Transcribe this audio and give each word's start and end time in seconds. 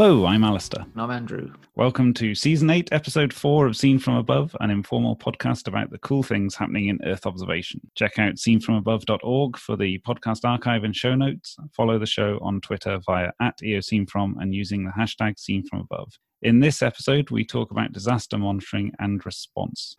Hello, 0.00 0.26
I'm 0.26 0.44
Alastair. 0.44 0.86
And 0.92 1.02
I'm 1.02 1.10
Andrew. 1.10 1.52
Welcome 1.74 2.14
to 2.14 2.32
Season 2.32 2.70
8, 2.70 2.90
Episode 2.92 3.34
4 3.34 3.66
of 3.66 3.76
Scene 3.76 3.98
From 3.98 4.14
Above, 4.14 4.54
an 4.60 4.70
informal 4.70 5.16
podcast 5.16 5.66
about 5.66 5.90
the 5.90 5.98
cool 5.98 6.22
things 6.22 6.54
happening 6.54 6.86
in 6.86 7.00
Earth 7.04 7.26
observation. 7.26 7.80
Check 7.96 8.16
out 8.16 8.36
scenefromabove.org 8.36 9.56
for 9.56 9.76
the 9.76 9.98
podcast 10.06 10.48
archive 10.48 10.84
and 10.84 10.94
show 10.94 11.16
notes. 11.16 11.56
Follow 11.76 11.98
the 11.98 12.06
show 12.06 12.38
on 12.42 12.60
Twitter 12.60 13.00
via 13.04 13.32
at 13.42 13.58
EOSceneFrom 13.60 14.34
and 14.38 14.54
using 14.54 14.84
the 14.84 14.92
hashtag 14.92 15.34
SceneFromAbove. 15.34 16.12
In 16.42 16.60
this 16.60 16.80
episode, 16.80 17.30
we 17.30 17.44
talk 17.44 17.72
about 17.72 17.90
disaster 17.90 18.38
monitoring 18.38 18.92
and 19.00 19.26
response. 19.26 19.96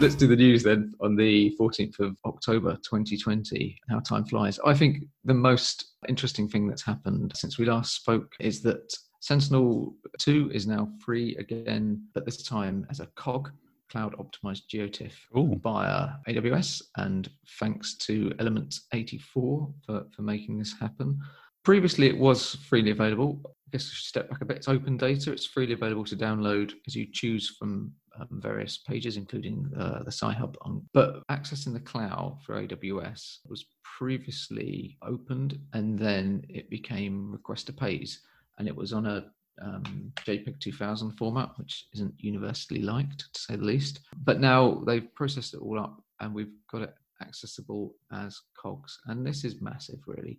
Let's 0.00 0.14
do 0.14 0.28
the 0.28 0.36
news 0.36 0.62
then 0.62 0.94
on 1.00 1.16
the 1.16 1.56
14th 1.58 1.98
of 1.98 2.16
October 2.24 2.76
2020. 2.84 3.80
How 3.90 3.98
time 3.98 4.24
flies. 4.24 4.60
I 4.64 4.72
think 4.72 4.98
the 5.24 5.34
most 5.34 5.94
interesting 6.08 6.48
thing 6.48 6.68
that's 6.68 6.84
happened 6.84 7.32
since 7.34 7.58
we 7.58 7.64
last 7.64 7.96
spoke 7.96 8.32
is 8.38 8.62
that 8.62 8.96
Sentinel 9.18 9.96
2 10.20 10.52
is 10.54 10.68
now 10.68 10.88
free 11.04 11.34
again, 11.36 12.00
but 12.14 12.24
this 12.24 12.44
time 12.44 12.86
as 12.90 13.00
a 13.00 13.08
COG, 13.16 13.50
cloud 13.90 14.14
optimized 14.18 14.68
GeoTIFF 14.72 15.12
Ooh. 15.36 15.58
via 15.64 16.10
AWS. 16.28 16.80
And 16.96 17.28
thanks 17.58 17.96
to 17.96 18.32
Element 18.38 18.76
84 18.94 19.68
for, 19.84 20.06
for 20.14 20.22
making 20.22 20.60
this 20.60 20.78
happen. 20.78 21.18
Previously, 21.64 22.06
it 22.06 22.16
was 22.16 22.54
freely 22.54 22.92
available. 22.92 23.40
I 23.44 23.50
guess 23.72 23.86
we 23.86 23.94
should 23.94 24.06
step 24.06 24.30
back 24.30 24.42
a 24.42 24.44
bit. 24.44 24.58
It's 24.58 24.68
open 24.68 24.96
data. 24.96 25.32
It's 25.32 25.44
freely 25.44 25.72
available 25.72 26.04
to 26.04 26.16
download 26.16 26.74
as 26.86 26.94
you 26.94 27.08
choose 27.12 27.56
from 27.58 27.92
um, 28.20 28.40
various 28.40 28.78
pages, 28.78 29.16
including 29.16 29.70
uh, 29.78 30.02
the 30.02 30.12
Sci-Hub. 30.12 30.56
On, 30.62 30.84
but 30.92 31.26
accessing 31.28 31.72
the 31.72 31.80
cloud 31.80 32.38
for 32.44 32.62
AWS 32.62 33.38
was 33.46 33.66
previously 33.98 34.96
opened, 35.02 35.58
and 35.72 35.98
then 35.98 36.44
it 36.48 36.70
became 36.70 37.32
request 37.32 37.66
to 37.66 37.72
pays, 37.72 38.20
and 38.58 38.68
it 38.68 38.76
was 38.76 38.92
on 38.92 39.06
a 39.06 39.26
um, 39.60 40.12
JPEG 40.24 40.60
2000 40.60 41.12
format, 41.12 41.50
which 41.56 41.86
isn't 41.94 42.14
universally 42.18 42.80
liked, 42.80 43.32
to 43.32 43.40
say 43.40 43.56
the 43.56 43.64
least. 43.64 44.00
But 44.24 44.40
now 44.40 44.82
they've 44.86 45.14
processed 45.14 45.54
it 45.54 45.60
all 45.60 45.78
up, 45.78 46.02
and 46.20 46.34
we've 46.34 46.54
got 46.70 46.82
it 46.82 46.94
accessible 47.20 47.94
as 48.12 48.40
COGS, 48.60 48.98
and 49.06 49.26
this 49.26 49.44
is 49.44 49.60
massive, 49.60 49.98
really 50.06 50.38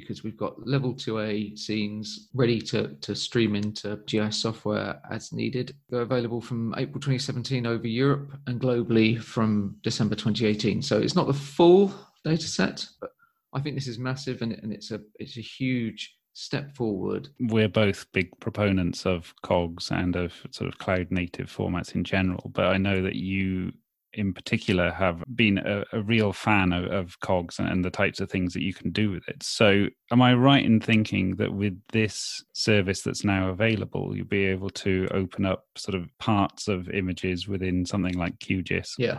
because 0.00 0.22
we've 0.22 0.36
got 0.36 0.66
level 0.66 0.94
2A 0.94 1.58
scenes 1.58 2.28
ready 2.34 2.60
to, 2.60 2.88
to 3.00 3.14
stream 3.14 3.54
into 3.54 4.00
GIS 4.06 4.36
software 4.36 5.00
as 5.10 5.32
needed. 5.32 5.74
They're 5.88 6.02
available 6.02 6.40
from 6.40 6.74
April 6.76 7.00
2017 7.00 7.66
over 7.66 7.86
Europe 7.86 8.32
and 8.46 8.60
globally 8.60 9.20
from 9.20 9.76
December 9.82 10.14
2018. 10.14 10.82
So 10.82 10.98
it's 10.98 11.14
not 11.14 11.26
the 11.26 11.34
full 11.34 11.94
data 12.24 12.46
set, 12.46 12.86
but 13.00 13.10
I 13.52 13.60
think 13.60 13.74
this 13.74 13.88
is 13.88 13.98
massive 13.98 14.42
and, 14.42 14.52
and 14.52 14.72
it's 14.72 14.90
a 14.90 15.00
it's 15.18 15.36
a 15.36 15.42
huge 15.42 16.16
step 16.34 16.74
forward. 16.76 17.28
We're 17.40 17.68
both 17.68 18.06
big 18.12 18.28
proponents 18.40 19.06
of 19.06 19.34
COGS 19.42 19.90
and 19.90 20.14
of 20.14 20.32
sort 20.50 20.68
of 20.68 20.78
cloud 20.78 21.08
native 21.10 21.54
formats 21.54 21.94
in 21.94 22.04
general, 22.04 22.50
but 22.54 22.66
I 22.66 22.76
know 22.76 23.02
that 23.02 23.16
you 23.16 23.72
in 24.18 24.34
particular 24.34 24.90
have 24.90 25.22
been 25.34 25.58
a, 25.58 25.84
a 25.92 26.02
real 26.02 26.32
fan 26.32 26.72
of, 26.72 26.84
of, 26.90 27.20
cogs 27.20 27.58
and 27.58 27.84
the 27.84 27.90
types 27.90 28.20
of 28.20 28.30
things 28.30 28.52
that 28.52 28.62
you 28.62 28.74
can 28.74 28.90
do 28.90 29.10
with 29.10 29.26
it. 29.28 29.42
So 29.42 29.86
am 30.10 30.22
i 30.22 30.34
right 30.34 30.64
in 30.64 30.80
thinking 30.80 31.36
that 31.36 31.52
with 31.52 31.80
this 31.92 32.42
service 32.52 33.02
that's 33.02 33.24
now 33.24 33.48
available 33.48 34.16
you'll 34.16 34.26
be 34.26 34.44
able 34.44 34.70
to 34.70 35.08
open 35.12 35.46
up 35.46 35.64
sort 35.76 35.94
of 35.94 36.06
parts 36.18 36.68
of 36.68 36.88
images 36.90 37.48
within 37.48 37.86
something 37.86 38.14
like 38.14 38.38
qgis? 38.38 38.90
Yeah 38.98 39.18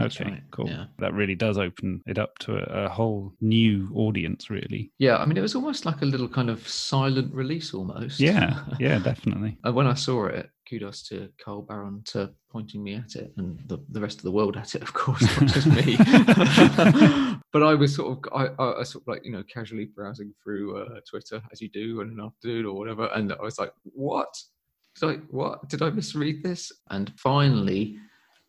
okay 0.00 0.24
right. 0.24 0.42
cool 0.50 0.68
yeah. 0.68 0.84
that 0.98 1.12
really 1.14 1.34
does 1.34 1.58
open 1.58 2.00
it 2.06 2.18
up 2.18 2.36
to 2.38 2.56
a, 2.56 2.84
a, 2.84 2.88
whole 2.88 3.32
new 3.40 3.90
audience 3.94 4.50
really 4.50 4.92
yeah 4.98 5.16
i 5.16 5.24
mean 5.24 5.36
it 5.36 5.42
was 5.42 5.54
almost 5.54 5.86
like 5.86 6.02
a 6.02 6.06
little 6.06 6.28
kind 6.28 6.50
of 6.50 6.66
silent 6.66 7.32
release 7.34 7.74
almost 7.74 8.20
yeah 8.20 8.64
yeah 8.78 8.98
definitely 8.98 9.56
and 9.64 9.74
when 9.74 9.86
i 9.86 9.94
saw 9.94 10.26
it 10.26 10.50
kudos 10.70 11.02
to 11.02 11.28
Carl 11.44 11.62
Baron 11.62 12.02
to 12.06 12.30
pointing 12.50 12.82
me 12.82 12.94
at 12.94 13.16
it 13.16 13.32
and 13.36 13.58
the, 13.66 13.84
the 13.90 14.00
rest 14.00 14.18
of 14.18 14.22
the 14.22 14.30
world 14.30 14.56
at 14.56 14.76
it, 14.76 14.82
of 14.82 14.92
course, 14.92 15.22
not 15.22 15.50
just 15.50 15.66
me. 15.66 15.96
but 17.52 17.62
I 17.62 17.74
was 17.74 17.96
sort 17.96 18.18
of, 18.18 18.32
I, 18.32 18.62
I, 18.62 18.82
sort 18.84 19.02
of 19.02 19.08
like, 19.08 19.24
you 19.24 19.32
know, 19.32 19.42
casually 19.52 19.86
browsing 19.86 20.32
through 20.42 20.80
uh, 20.80 21.00
Twitter 21.08 21.42
as 21.50 21.60
you 21.60 21.68
do 21.68 22.00
in 22.02 22.10
an 22.10 22.20
afternoon 22.20 22.66
or 22.66 22.74
whatever. 22.74 23.10
And 23.14 23.32
I 23.32 23.42
was 23.42 23.58
like, 23.58 23.72
what? 23.82 24.32
So 24.96 25.20
what? 25.30 25.68
Did 25.68 25.82
I 25.82 25.90
misread 25.90 26.42
this? 26.42 26.70
And 26.90 27.12
finally, 27.16 27.96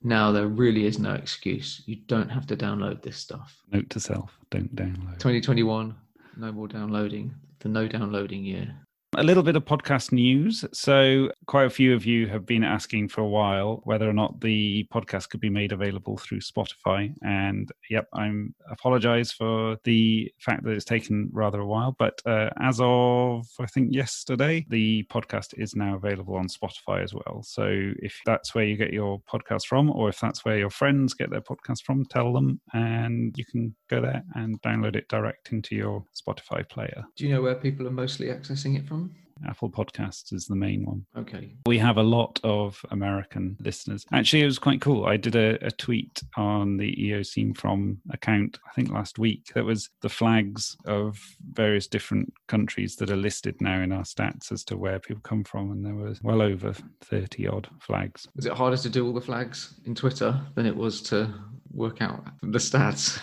now 0.03 0.31
there 0.31 0.47
really 0.47 0.85
is 0.85 0.99
no 0.99 1.13
excuse. 1.13 1.81
You 1.85 1.97
don't 2.07 2.29
have 2.29 2.47
to 2.47 2.57
download 2.57 3.01
this 3.01 3.17
stuff. 3.17 3.61
Note 3.71 3.89
to 3.91 3.99
self, 3.99 4.37
don't 4.49 4.75
download. 4.75 5.19
2021, 5.19 5.95
no 6.37 6.51
more 6.51 6.67
downloading. 6.67 7.33
The 7.59 7.69
no 7.69 7.87
downloading 7.87 8.43
year. 8.43 8.75
A 9.17 9.23
little 9.23 9.43
bit 9.43 9.57
of 9.57 9.65
podcast 9.65 10.13
news. 10.13 10.63
So, 10.71 11.31
quite 11.45 11.65
a 11.65 11.69
few 11.69 11.93
of 11.93 12.05
you 12.05 12.27
have 12.27 12.45
been 12.45 12.63
asking 12.63 13.09
for 13.09 13.19
a 13.19 13.27
while 13.27 13.81
whether 13.83 14.09
or 14.09 14.13
not 14.13 14.39
the 14.39 14.87
podcast 14.91 15.27
could 15.27 15.41
be 15.41 15.49
made 15.49 15.73
available 15.73 16.15
through 16.15 16.39
Spotify. 16.39 17.13
And 17.21 17.69
yep, 17.89 18.07
I'm 18.13 18.55
apologize 18.69 19.33
for 19.33 19.77
the 19.83 20.31
fact 20.39 20.63
that 20.63 20.71
it's 20.71 20.85
taken 20.85 21.29
rather 21.33 21.59
a 21.59 21.65
while. 21.65 21.93
But 21.99 22.21
uh, 22.25 22.51
as 22.61 22.79
of, 22.81 23.45
I 23.59 23.65
think, 23.65 23.93
yesterday, 23.93 24.65
the 24.69 25.05
podcast 25.11 25.55
is 25.57 25.75
now 25.75 25.95
available 25.95 26.37
on 26.37 26.47
Spotify 26.47 27.03
as 27.03 27.13
well. 27.13 27.43
So, 27.43 27.65
if 27.97 28.17
that's 28.25 28.55
where 28.55 28.63
you 28.63 28.77
get 28.77 28.93
your 28.93 29.21
podcast 29.29 29.65
from, 29.65 29.91
or 29.91 30.07
if 30.07 30.21
that's 30.21 30.45
where 30.45 30.57
your 30.57 30.69
friends 30.69 31.13
get 31.13 31.29
their 31.29 31.41
podcast 31.41 31.83
from, 31.83 32.05
tell 32.05 32.31
them 32.31 32.61
and 32.71 33.37
you 33.37 33.43
can 33.43 33.75
go 33.89 33.99
there 33.99 34.23
and 34.35 34.61
download 34.61 34.95
it 34.95 35.09
direct 35.09 35.51
into 35.51 35.75
your 35.75 36.05
Spotify 36.15 36.67
player. 36.69 37.03
Do 37.17 37.27
you 37.27 37.33
know 37.33 37.41
where 37.41 37.55
people 37.55 37.85
are 37.87 37.91
mostly 37.91 38.27
accessing 38.27 38.77
it 38.77 38.87
from? 38.87 39.10
Apple 39.47 39.69
Podcasts 39.69 40.33
is 40.33 40.45
the 40.45 40.55
main 40.55 40.85
one. 40.85 41.05
Okay. 41.17 41.55
We 41.65 41.77
have 41.79 41.97
a 41.97 42.03
lot 42.03 42.39
of 42.43 42.83
American 42.91 43.57
listeners. 43.59 44.05
Actually, 44.11 44.43
it 44.43 44.45
was 44.45 44.59
quite 44.59 44.81
cool. 44.81 45.05
I 45.05 45.17
did 45.17 45.35
a, 45.35 45.63
a 45.65 45.71
tweet 45.71 46.21
on 46.37 46.77
the 46.77 47.05
EO 47.05 47.23
Scene 47.23 47.53
From 47.53 47.99
account, 48.11 48.59
I 48.67 48.73
think 48.73 48.91
last 48.91 49.19
week, 49.19 49.51
that 49.55 49.65
was 49.65 49.89
the 50.01 50.09
flags 50.09 50.75
of 50.85 51.19
various 51.53 51.87
different 51.87 52.33
countries 52.47 52.95
that 52.97 53.11
are 53.11 53.15
listed 53.15 53.55
now 53.61 53.81
in 53.81 53.91
our 53.91 54.03
stats 54.03 54.51
as 54.51 54.63
to 54.65 54.77
where 54.77 54.99
people 54.99 55.21
come 55.21 55.43
from. 55.43 55.71
And 55.71 55.85
there 55.85 55.95
was 55.95 56.21
well 56.21 56.41
over 56.41 56.73
30 57.01 57.47
odd 57.47 57.69
flags. 57.79 58.27
Was 58.35 58.45
it 58.45 58.53
harder 58.53 58.77
to 58.77 58.89
do 58.89 59.05
all 59.05 59.13
the 59.13 59.21
flags 59.21 59.79
in 59.85 59.95
Twitter 59.95 60.39
than 60.55 60.65
it 60.65 60.75
was 60.75 61.01
to 61.03 61.33
work 61.73 62.01
out 62.01 62.25
the 62.41 62.59
stats? 62.59 63.19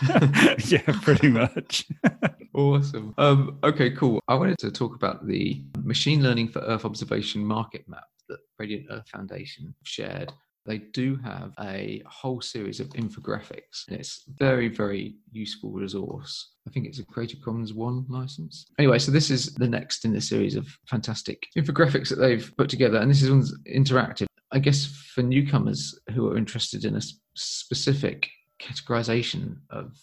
yeah, 0.71 0.99
pretty 1.01 1.29
much. 1.29 1.87
awesome. 2.53 3.13
Um, 3.17 3.59
okay, 3.63 3.91
cool. 3.91 4.21
I 4.27 4.35
wanted 4.35 4.57
to 4.59 4.71
talk 4.71 4.95
about 4.95 5.27
the 5.27 5.63
machine 5.83 6.23
learning 6.23 6.49
for 6.49 6.59
Earth 6.59 6.85
observation 6.85 7.43
market 7.43 7.87
map 7.87 8.05
that 8.27 8.39
Radiant 8.57 8.87
Earth 8.89 9.07
Foundation 9.09 9.73
shared. 9.83 10.31
They 10.65 10.79
do 10.79 11.15
have 11.23 11.53
a 11.61 12.03
whole 12.05 12.41
series 12.41 12.79
of 12.79 12.89
infographics, 12.89 13.87
and 13.87 13.97
it's 13.97 14.23
very, 14.27 14.67
very 14.67 15.15
useful 15.31 15.71
resource. 15.71 16.51
I 16.67 16.71
think 16.71 16.85
it's 16.85 16.99
a 16.99 17.05
Creative 17.05 17.41
Commons 17.41 17.73
One 17.73 18.05
license. 18.07 18.65
Anyway, 18.77 18.99
so 18.99 19.11
this 19.11 19.31
is 19.31 19.55
the 19.55 19.67
next 19.67 20.05
in 20.05 20.13
the 20.13 20.21
series 20.21 20.55
of 20.55 20.67
fantastic 20.85 21.47
infographics 21.57 22.09
that 22.09 22.17
they've 22.17 22.53
put 22.57 22.69
together, 22.69 22.99
and 22.99 23.09
this 23.09 23.23
is 23.23 23.31
one's 23.31 23.57
interactive. 23.67 24.27
I 24.51 24.59
guess 24.59 24.85
for 24.85 25.21
newcomers 25.21 25.97
who 26.13 26.27
are 26.27 26.37
interested 26.37 26.85
in 26.85 26.95
a 26.95 27.01
specific 27.35 28.29
categorization 28.59 29.57
of 29.69 29.97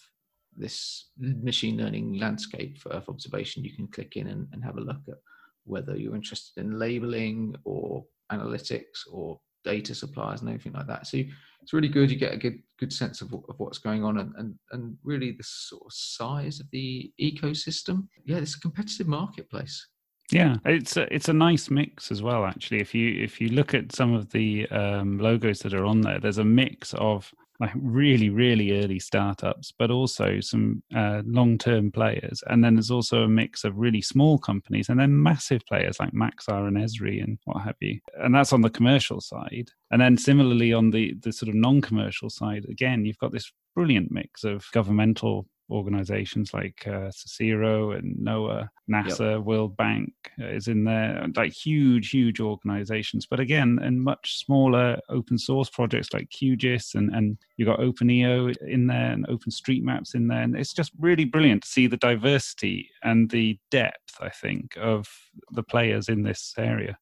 this 0.55 1.09
machine 1.17 1.77
learning 1.77 2.17
landscape 2.17 2.77
for 2.77 2.91
Earth 2.91 3.09
observation, 3.09 3.63
you 3.63 3.75
can 3.75 3.87
click 3.87 4.15
in 4.17 4.27
and, 4.27 4.47
and, 4.51 4.63
have 4.63 4.77
a 4.77 4.81
look 4.81 5.01
at 5.07 5.17
whether 5.65 5.95
you're 5.95 6.15
interested 6.15 6.59
in 6.59 6.79
labeling 6.79 7.55
or 7.63 8.03
analytics 8.31 9.05
or 9.11 9.39
data 9.63 9.93
suppliers 9.93 10.41
and 10.41 10.49
everything 10.49 10.73
like 10.73 10.87
that. 10.87 11.05
So 11.05 11.17
it's 11.61 11.73
really 11.73 11.89
good. 11.89 12.09
You 12.09 12.17
get 12.17 12.33
a 12.33 12.37
good 12.37 12.61
good 12.79 12.93
sense 12.93 13.21
of, 13.21 13.33
of 13.33 13.55
what's 13.57 13.77
going 13.77 14.03
on 14.03 14.19
and, 14.19 14.33
and, 14.37 14.55
and 14.71 14.97
really 15.03 15.31
the 15.31 15.43
sort 15.43 15.83
of 15.85 15.93
size 15.93 16.59
of 16.59 16.67
the 16.71 17.11
ecosystem. 17.21 18.07
Yeah, 18.25 18.37
it's 18.37 18.55
a 18.55 18.59
competitive 18.59 19.07
marketplace. 19.07 19.87
Yeah, 20.31 20.57
it's 20.65 20.97
a, 20.97 21.13
it's 21.13 21.29
a 21.29 21.33
nice 21.33 21.69
mix 21.69 22.11
as 22.11 22.21
well. 22.21 22.45
Actually, 22.45 22.81
if 22.81 22.93
you 22.93 23.21
if 23.21 23.39
you 23.39 23.49
look 23.49 23.73
at 23.73 23.95
some 23.95 24.13
of 24.13 24.29
the 24.31 24.67
um, 24.69 25.19
logos 25.19 25.59
that 25.59 25.73
are 25.73 25.85
on 25.85 26.01
there, 26.01 26.19
there's 26.19 26.37
a 26.37 26.43
mix 26.43 26.93
of 26.95 27.31
like 27.59 27.71
really 27.75 28.29
really 28.29 28.83
early 28.83 28.99
startups 28.99 29.73
but 29.77 29.89
also 29.89 30.39
some 30.39 30.83
uh, 30.95 31.21
long-term 31.25 31.91
players. 31.91 32.43
And 32.47 32.63
then 32.63 32.75
there's 32.75 32.91
also 32.91 33.23
a 33.23 33.27
mix 33.27 33.63
of 33.63 33.77
really 33.77 34.01
small 34.01 34.37
companies 34.37 34.89
and 34.89 34.99
then 34.99 35.21
massive 35.21 35.65
players 35.67 35.99
like 35.99 36.13
maxar 36.13 36.67
and 36.67 36.77
esri 36.77 37.23
and 37.23 37.37
what 37.45 37.63
have 37.63 37.75
you. 37.79 37.99
And 38.19 38.33
that's 38.33 38.53
on 38.53 38.61
the 38.61 38.69
commercial 38.69 39.21
side. 39.21 39.69
And 39.91 40.01
then 40.01 40.17
similarly 40.17 40.73
on 40.73 40.91
the 40.91 41.15
the 41.21 41.31
sort 41.31 41.49
of 41.49 41.55
non-commercial 41.55 42.29
side 42.29 42.65
again 42.69 43.05
you've 43.05 43.17
got 43.17 43.31
this 43.31 43.51
brilliant 43.75 44.11
mix 44.11 44.43
of 44.43 44.65
governmental 44.71 45.47
organizations 45.69 46.53
like 46.53 46.83
uh, 46.87 47.11
CICERO 47.11 47.97
and 47.97 48.15
NOAA, 48.17 48.69
NASA, 48.89 49.35
yep. 49.35 49.41
World 49.41 49.75
Bank 49.75 50.13
is 50.37 50.67
in 50.67 50.83
there, 50.83 51.25
like 51.35 51.51
huge, 51.51 52.09
huge 52.09 52.39
organizations. 52.39 53.25
But 53.25 53.39
again, 53.39 53.79
and 53.81 54.01
much 54.01 54.37
smaller 54.37 54.99
open 55.09 55.37
source 55.37 55.69
projects 55.69 56.13
like 56.13 56.29
QGIS 56.29 56.95
and, 56.95 57.13
and 57.13 57.37
you've 57.57 57.67
got 57.67 57.79
OpenEO 57.79 58.55
in 58.61 58.87
there 58.87 59.11
and 59.11 59.27
OpenStreetMaps 59.27 60.15
in 60.15 60.27
there. 60.27 60.41
And 60.41 60.55
it's 60.55 60.73
just 60.73 60.91
really 60.99 61.25
brilliant 61.25 61.63
to 61.63 61.69
see 61.69 61.87
the 61.87 61.97
diversity 61.97 62.89
and 63.03 63.29
the 63.29 63.59
depth, 63.71 64.15
I 64.21 64.29
think, 64.29 64.77
of 64.77 65.07
the 65.51 65.63
players 65.63 66.09
in 66.09 66.23
this 66.23 66.53
area. 66.57 66.97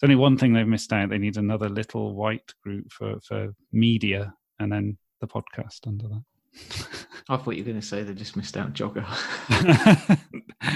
There's 0.00 0.10
only 0.10 0.20
one 0.20 0.36
thing 0.36 0.52
they've 0.52 0.66
missed 0.66 0.92
out. 0.92 1.08
They 1.08 1.18
need 1.18 1.38
another 1.38 1.68
little 1.68 2.14
white 2.14 2.52
group 2.62 2.92
for, 2.92 3.18
for 3.20 3.54
media 3.72 4.34
and 4.60 4.70
then 4.70 4.98
the 5.20 5.26
podcast 5.26 5.86
under 5.86 6.06
that. 6.08 6.22
I 7.30 7.36
thought 7.36 7.56
you 7.56 7.62
were 7.62 7.70
going 7.70 7.80
to 7.80 7.86
say 7.86 8.02
they 8.02 8.14
just 8.14 8.36
missed 8.36 8.56
out 8.56 8.72
Jogger. 8.72 9.04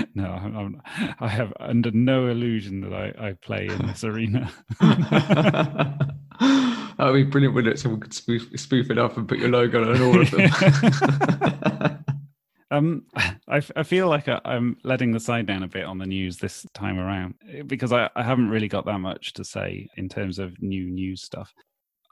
no, 0.15 0.27
I'm, 0.27 0.57
I'm, 0.57 0.83
i 1.19 1.29
have 1.29 1.53
under 1.59 1.91
no 1.93 2.27
illusion 2.27 2.83
that 2.83 2.93
I, 2.93 3.29
I 3.29 3.33
play 3.43 3.69
in 3.69 3.87
this 3.87 4.05
arena. 4.05 4.53
that 4.81 5.97
would 6.99 7.15
be 7.15 7.23
brilliant, 7.23 7.55
wouldn't 7.55 7.75
it? 7.75 7.79
Someone 7.79 8.01
could 8.01 8.13
spoof, 8.13 8.51
spoof 8.57 8.91
it 8.91 8.99
up 8.99 9.17
and 9.17 9.27
put 9.27 9.39
your 9.39 9.49
logo 9.49 9.83
on 9.83 10.03
all 10.03 10.21
of 10.21 10.31
them. 10.31 12.05
um, 12.71 13.07
I, 13.49 13.63
I 13.75 13.83
feel 13.83 14.09
like 14.09 14.29
I, 14.29 14.41
am 14.45 14.77
letting 14.85 15.13
the 15.13 15.21
side 15.21 15.47
down 15.47 15.63
a 15.63 15.69
bit 15.69 15.85
on 15.85 15.97
the 15.97 16.07
news 16.07 16.37
this 16.37 16.67
time 16.75 16.99
around 16.99 17.35
because 17.67 17.95
I, 17.95 18.11
I 18.15 18.23
haven't 18.23 18.51
really 18.51 18.69
got 18.69 18.85
that 18.85 18.99
much 18.99 19.33
to 19.35 19.45
say 19.45 19.89
in 19.97 20.11
terms 20.11 20.39
of 20.39 20.61
new 20.61 20.91
news 20.91 21.23
stuff. 21.23 21.55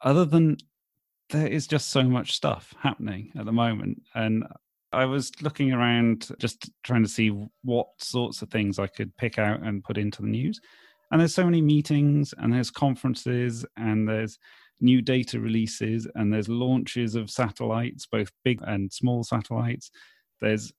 Other 0.03 0.25
than 0.25 0.57
there 1.31 1.47
is 1.47 1.67
just 1.67 1.91
so 1.91 2.03
much 2.03 2.35
stuff 2.35 2.75
happening 2.81 3.33
at 3.39 3.47
the 3.47 3.53
moment. 3.53 4.03
And 4.15 4.45
I 4.93 5.05
was 5.05 5.31
looking 5.43 5.73
around 5.73 6.29
just 6.39 6.71
trying 6.83 7.03
to 7.03 7.09
see 7.09 7.29
what 7.63 7.89
sorts 7.99 8.43
of 8.43 8.51
things 8.51 8.79
I 8.79 8.87
could 8.87 9.17
pick 9.17 9.39
out 9.39 9.63
and 9.63 9.85
put 9.85 9.99
into 9.99 10.23
the 10.23 10.29
news. 10.29 10.61
And 11.11 11.21
there's 11.21 11.35
so 11.35 11.45
many 11.45 11.61
meetings, 11.61 12.35
and 12.39 12.53
there's 12.53 12.71
conferences, 12.71 13.65
and 13.77 14.09
there's 14.09 14.39
new 14.81 15.03
data 15.03 15.41
releases, 15.41 16.07
and 16.15 16.33
there's 16.33 16.49
launches 16.49 17.15
of 17.15 17.31
satellites, 17.31 18.07
both 18.07 18.31
big 18.45 18.61
and 18.63 18.93
small 18.93 19.25
satellites. 19.25 19.91
There's 20.41 20.73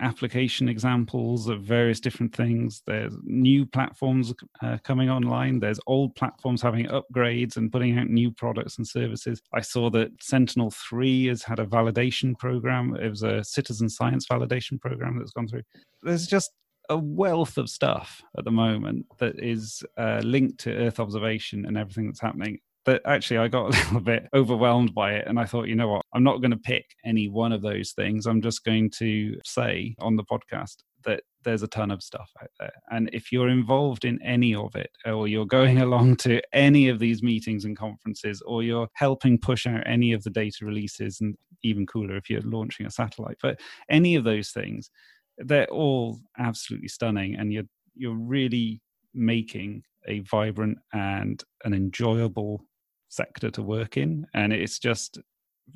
application 0.00 0.68
examples 0.68 1.48
of 1.48 1.62
various 1.62 2.00
different 2.00 2.34
things. 2.34 2.82
There's 2.86 3.14
new 3.24 3.66
platforms 3.66 4.32
uh, 4.62 4.78
coming 4.84 5.10
online. 5.10 5.58
There's 5.60 5.80
old 5.86 6.14
platforms 6.14 6.62
having 6.62 6.86
upgrades 6.86 7.56
and 7.56 7.72
putting 7.72 7.98
out 7.98 8.08
new 8.08 8.30
products 8.30 8.78
and 8.78 8.86
services. 8.86 9.42
I 9.52 9.60
saw 9.60 9.90
that 9.90 10.10
Sentinel 10.20 10.70
3 10.70 11.26
has 11.26 11.42
had 11.42 11.58
a 11.58 11.66
validation 11.66 12.38
program. 12.38 12.96
It 12.96 13.08
was 13.08 13.22
a 13.22 13.42
citizen 13.44 13.88
science 13.88 14.26
validation 14.26 14.80
program 14.80 15.18
that's 15.18 15.32
gone 15.32 15.48
through. 15.48 15.62
There's 16.02 16.26
just 16.26 16.52
a 16.88 16.96
wealth 16.96 17.58
of 17.58 17.68
stuff 17.68 18.22
at 18.38 18.44
the 18.44 18.50
moment 18.50 19.06
that 19.18 19.38
is 19.38 19.82
uh, 19.98 20.20
linked 20.24 20.58
to 20.60 20.74
Earth 20.74 21.00
observation 21.00 21.66
and 21.66 21.76
everything 21.76 22.06
that's 22.06 22.20
happening 22.20 22.58
but 22.88 23.02
actually 23.04 23.36
I 23.36 23.48
got 23.48 23.66
a 23.66 23.68
little 23.84 24.00
bit 24.00 24.30
overwhelmed 24.32 24.94
by 24.94 25.12
it. 25.12 25.26
And 25.26 25.38
I 25.38 25.44
thought, 25.44 25.68
you 25.68 25.74
know 25.74 25.88
what, 25.88 26.06
I'm 26.14 26.22
not 26.22 26.38
going 26.38 26.52
to 26.52 26.56
pick 26.56 26.86
any 27.04 27.28
one 27.28 27.52
of 27.52 27.60
those 27.60 27.92
things. 27.92 28.24
I'm 28.24 28.40
just 28.40 28.64
going 28.64 28.88
to 28.92 29.38
say 29.44 29.94
on 29.98 30.16
the 30.16 30.24
podcast 30.24 30.76
that 31.04 31.20
there's 31.44 31.62
a 31.62 31.68
ton 31.68 31.90
of 31.90 32.02
stuff 32.02 32.30
out 32.42 32.48
there. 32.58 32.72
And 32.90 33.10
if 33.12 33.30
you're 33.30 33.50
involved 33.50 34.06
in 34.06 34.18
any 34.22 34.54
of 34.54 34.74
it, 34.74 34.88
or 35.04 35.28
you're 35.28 35.44
going 35.44 35.78
along 35.82 36.16
to 36.16 36.40
any 36.54 36.88
of 36.88 36.98
these 36.98 37.22
meetings 37.22 37.66
and 37.66 37.76
conferences, 37.76 38.40
or 38.46 38.62
you're 38.62 38.88
helping 38.94 39.36
push 39.36 39.66
out 39.66 39.82
any 39.84 40.14
of 40.14 40.24
the 40.24 40.30
data 40.30 40.64
releases, 40.64 41.20
and 41.20 41.36
even 41.62 41.84
cooler 41.84 42.16
if 42.16 42.30
you're 42.30 42.40
launching 42.40 42.86
a 42.86 42.90
satellite, 42.90 43.36
but 43.42 43.60
any 43.90 44.14
of 44.14 44.24
those 44.24 44.48
things, 44.48 44.90
they're 45.36 45.70
all 45.70 46.18
absolutely 46.38 46.88
stunning. 46.88 47.34
And 47.34 47.52
you're, 47.52 47.68
you're 47.94 48.16
really 48.16 48.80
making 49.12 49.82
a 50.06 50.20
vibrant 50.20 50.78
and 50.94 51.44
an 51.64 51.74
enjoyable 51.74 52.64
sector 53.08 53.50
to 53.50 53.62
work 53.62 53.96
in 53.96 54.26
and 54.34 54.52
it's 54.52 54.78
just 54.78 55.18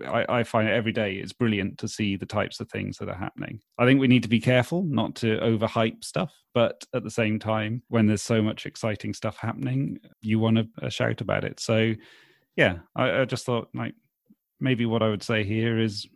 I, 0.06 0.24
I, 0.28 0.42
find 0.44 0.68
it 0.68 0.72
every 0.72 0.92
day 0.92 1.16
it's 1.16 1.32
brilliant 1.32 1.78
to 1.78 1.88
see 1.88 2.16
the 2.16 2.26
types 2.26 2.60
of 2.60 2.70
things 2.70 2.96
that 2.98 3.08
are 3.08 3.14
happening. 3.14 3.60
I 3.78 3.84
think 3.84 4.00
we 4.00 4.08
need 4.08 4.22
to 4.22 4.28
be 4.28 4.40
careful 4.40 4.82
not 4.84 5.14
to 5.16 5.38
overhype 5.38 6.02
stuff, 6.02 6.32
but 6.54 6.84
at 6.94 7.04
the 7.04 7.10
same 7.10 7.38
time, 7.38 7.82
when 7.88 8.06
there's 8.06 8.22
so 8.22 8.40
much 8.40 8.66
exciting 8.66 9.12
stuff 9.12 9.36
happening, 9.36 9.98
you 10.22 10.38
want 10.38 10.56
to 10.56 10.68
uh, 10.82 10.88
shout 10.88 11.20
about 11.20 11.44
it. 11.44 11.60
So, 11.60 11.94
yeah, 12.56 12.78
I, 12.96 13.20
I 13.20 13.24
just 13.24 13.44
thought 13.44 13.68
like 13.74 13.94
maybe 14.60 14.86
what 14.86 15.02
I 15.02 15.08
would 15.08 15.22
say 15.22 15.44
here 15.44 15.78
is 15.78 16.06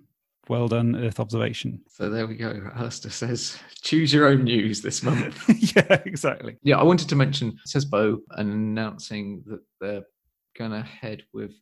well 0.49 0.69
done, 0.69 0.97
Earth 0.97 1.19
observation. 1.19 1.81
So 1.89 2.09
there 2.09 2.27
we 2.27 2.37
go. 2.37 2.71
Alastair 2.77 3.11
says, 3.11 3.59
choose 3.83 4.13
your 4.13 4.29
own 4.29 4.45
news 4.45 4.81
this 4.81 5.03
month. 5.03 5.45
yeah, 5.77 6.01
exactly. 6.05 6.57
Yeah, 6.63 6.79
I 6.79 6.85
wanted 6.85 7.09
to 7.09 7.17
mention, 7.17 7.59
CESBIO, 7.67 8.19
announcing 8.31 9.43
that 9.47 9.61
they're 9.81 10.05
going 10.59 10.73
to 10.73 10.83
head 10.83 11.23
with 11.33 11.53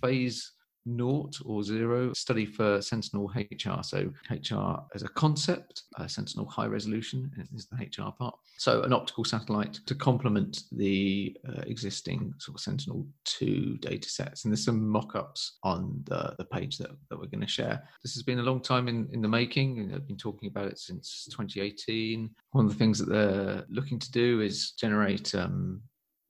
phase 0.00 0.52
naught 0.84 1.36
or 1.44 1.62
zero 1.62 2.12
study 2.12 2.44
for 2.44 2.80
Sentinel 2.82 3.30
HR. 3.34 3.82
So 3.82 4.10
HR 4.30 4.80
as 4.94 5.02
a 5.02 5.08
concept, 5.08 5.82
uh, 5.98 6.06
Sentinel 6.06 6.48
high 6.48 6.66
resolution 6.66 7.30
is 7.54 7.66
the 7.66 7.76
HR 7.76 8.10
part. 8.12 8.34
So 8.58 8.82
an 8.82 8.92
optical 8.92 9.24
satellite 9.24 9.78
to 9.86 9.94
complement 9.94 10.64
the 10.72 11.36
uh, 11.48 11.62
existing 11.66 12.34
sort 12.38 12.56
of 12.56 12.62
Sentinel 12.62 13.06
2 13.24 13.78
data 13.78 14.08
sets. 14.08 14.44
And 14.44 14.52
there's 14.52 14.64
some 14.64 14.88
mock-ups 14.88 15.58
on 15.62 16.02
the, 16.06 16.34
the 16.38 16.44
page 16.44 16.78
that, 16.78 16.90
that 17.10 17.18
we're 17.18 17.26
going 17.26 17.40
to 17.40 17.46
share. 17.46 17.82
This 18.02 18.14
has 18.14 18.22
been 18.22 18.40
a 18.40 18.44
long 18.44 18.60
time 18.60 18.88
in, 18.88 19.08
in 19.12 19.22
the 19.22 19.28
making. 19.28 19.92
I've 19.94 20.06
been 20.06 20.16
talking 20.16 20.48
about 20.48 20.66
it 20.66 20.78
since 20.78 21.26
2018. 21.30 22.30
One 22.52 22.66
of 22.66 22.72
the 22.72 22.78
things 22.78 22.98
that 22.98 23.08
they're 23.08 23.64
looking 23.68 23.98
to 23.98 24.10
do 24.10 24.40
is 24.40 24.72
generate 24.72 25.34
um, 25.34 25.82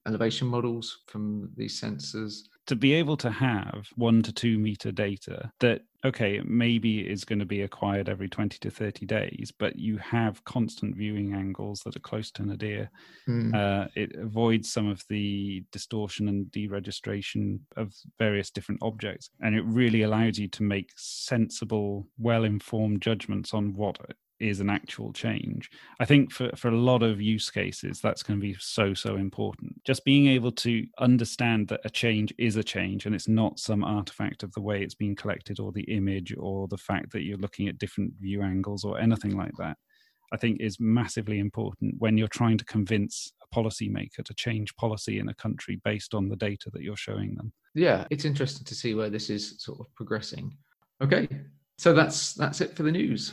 elevation 0.07 0.49
models 0.49 0.99
from 1.07 1.51
these 1.57 1.81
sensors. 1.81 2.43
To 2.67 2.77
be 2.77 2.93
able 2.93 3.17
to 3.19 3.31
have 3.31 3.89
one 3.97 4.23
to 4.23 4.33
two 4.33 4.59
meter 4.59 4.93
data 4.93 5.51
that, 5.61 5.83
okay, 6.05 6.41
maybe 6.45 7.01
is 7.01 7.25
going 7.25 7.41
to 7.41 7.45
be 7.45 7.63
acquired 7.63 8.09
every 8.09 8.29
20 8.29 8.59
to 8.59 8.71
30 8.71 9.05
days, 9.07 9.53
but 9.59 9.77
you 9.77 9.99
have 9.99 10.45
constant 10.45 10.97
viewing 10.97 11.35
angles 11.35 11.81
that 11.85 11.97
are 11.97 12.01
close 12.01 12.31
to 12.33 12.47
nadir. 12.47 12.89
Mm. 13.29 13.55
Uh, 13.55 13.89
it 13.97 14.15
avoids 14.17 14.73
some 14.73 14.89
of 14.89 15.03
the 15.09 15.65
distortion 15.73 16.29
and 16.29 16.47
deregistration 16.47 17.59
of 17.77 17.93
various 18.19 18.51
different 18.51 18.83
objects. 18.83 19.31
And 19.41 19.55
it 19.55 19.65
really 19.65 20.03
allows 20.03 20.39
you 20.39 20.49
to 20.49 20.63
make 20.63 20.91
sensible, 20.97 22.07
well 22.19 22.45
informed 22.45 23.03
judgments 23.03 23.55
on 23.55 23.75
what 23.75 23.99
is 24.43 24.61
an 24.61 24.69
actual 24.69 25.13
change. 25.13 25.71
I 26.01 26.05
think 26.05 26.33
for, 26.33 26.51
for 26.57 26.69
a 26.69 26.77
lot 26.77 27.03
of 27.03 27.21
use 27.21 27.49
cases, 27.51 28.01
that's 28.01 28.23
going 28.23 28.41
to 28.41 28.43
be 28.45 28.57
so, 28.59 28.93
so 28.93 29.17
important. 29.17 29.83
Just 29.85 30.05
being 30.05 30.27
able 30.27 30.53
to 30.53 30.85
understand 30.99 31.69
that 31.69 31.81
a 31.85 31.91
change 31.91 32.35
is 32.39 32.57
a 32.57 32.65
change 32.65 33.07
and 33.07 33.15
it's 33.15 33.29
not 33.29 33.59
some 33.59 33.85
artifact 33.85 34.43
of 34.43 34.53
the 34.53 34.61
way 34.61 34.83
it's 34.83 34.95
being 34.95 35.15
collected 35.15 35.61
or 35.61 35.73
the 35.73 35.83
image 35.83 36.35
or 36.39 36.67
the 36.69 36.77
fact 36.77 37.13
that 37.13 37.23
you're 37.23 37.39
looking 37.39 37.69
at 37.69 37.79
different 37.79 38.13
view 38.21 38.43
angles 38.43 38.85
or 38.85 38.99
anything 38.99 39.37
like 39.37 39.57
that, 39.59 39.77
I 40.33 40.37
think 40.37 40.61
is 40.61 40.81
massively 40.81 41.39
important 41.39 41.95
when 41.99 42.19
you're 42.19 42.29
trying 42.29 42.59
to 42.59 42.65
convince 42.65 43.33
a 43.43 43.55
policymaker 43.55 44.25
to 44.25 44.35
change 44.35 44.75
policy 44.77 45.19
in 45.21 45.29
a 45.29 45.35
country 45.35 45.81
based 45.85 46.15
on 46.15 46.29
the 46.29 46.37
data 46.37 46.69
that 46.73 46.83
you're 46.83 46.97
showing 46.97 47.37
them. 47.37 47.53
Yeah, 47.75 48.07
it's 48.11 48.25
interesting 48.25 48.65
to 48.65 48.75
see 48.75 48.95
where 48.95 49.11
this 49.11 49.31
is 49.31 49.63
sort 49.63 49.81
of 49.81 49.95
progressing. 49.95 50.57
Okay, 51.03 51.29
so 51.79 51.93
that's 51.93 52.35
that's 52.35 52.61
it 52.61 52.77
for 52.77 52.83
the 52.83 52.93
news. 52.93 53.33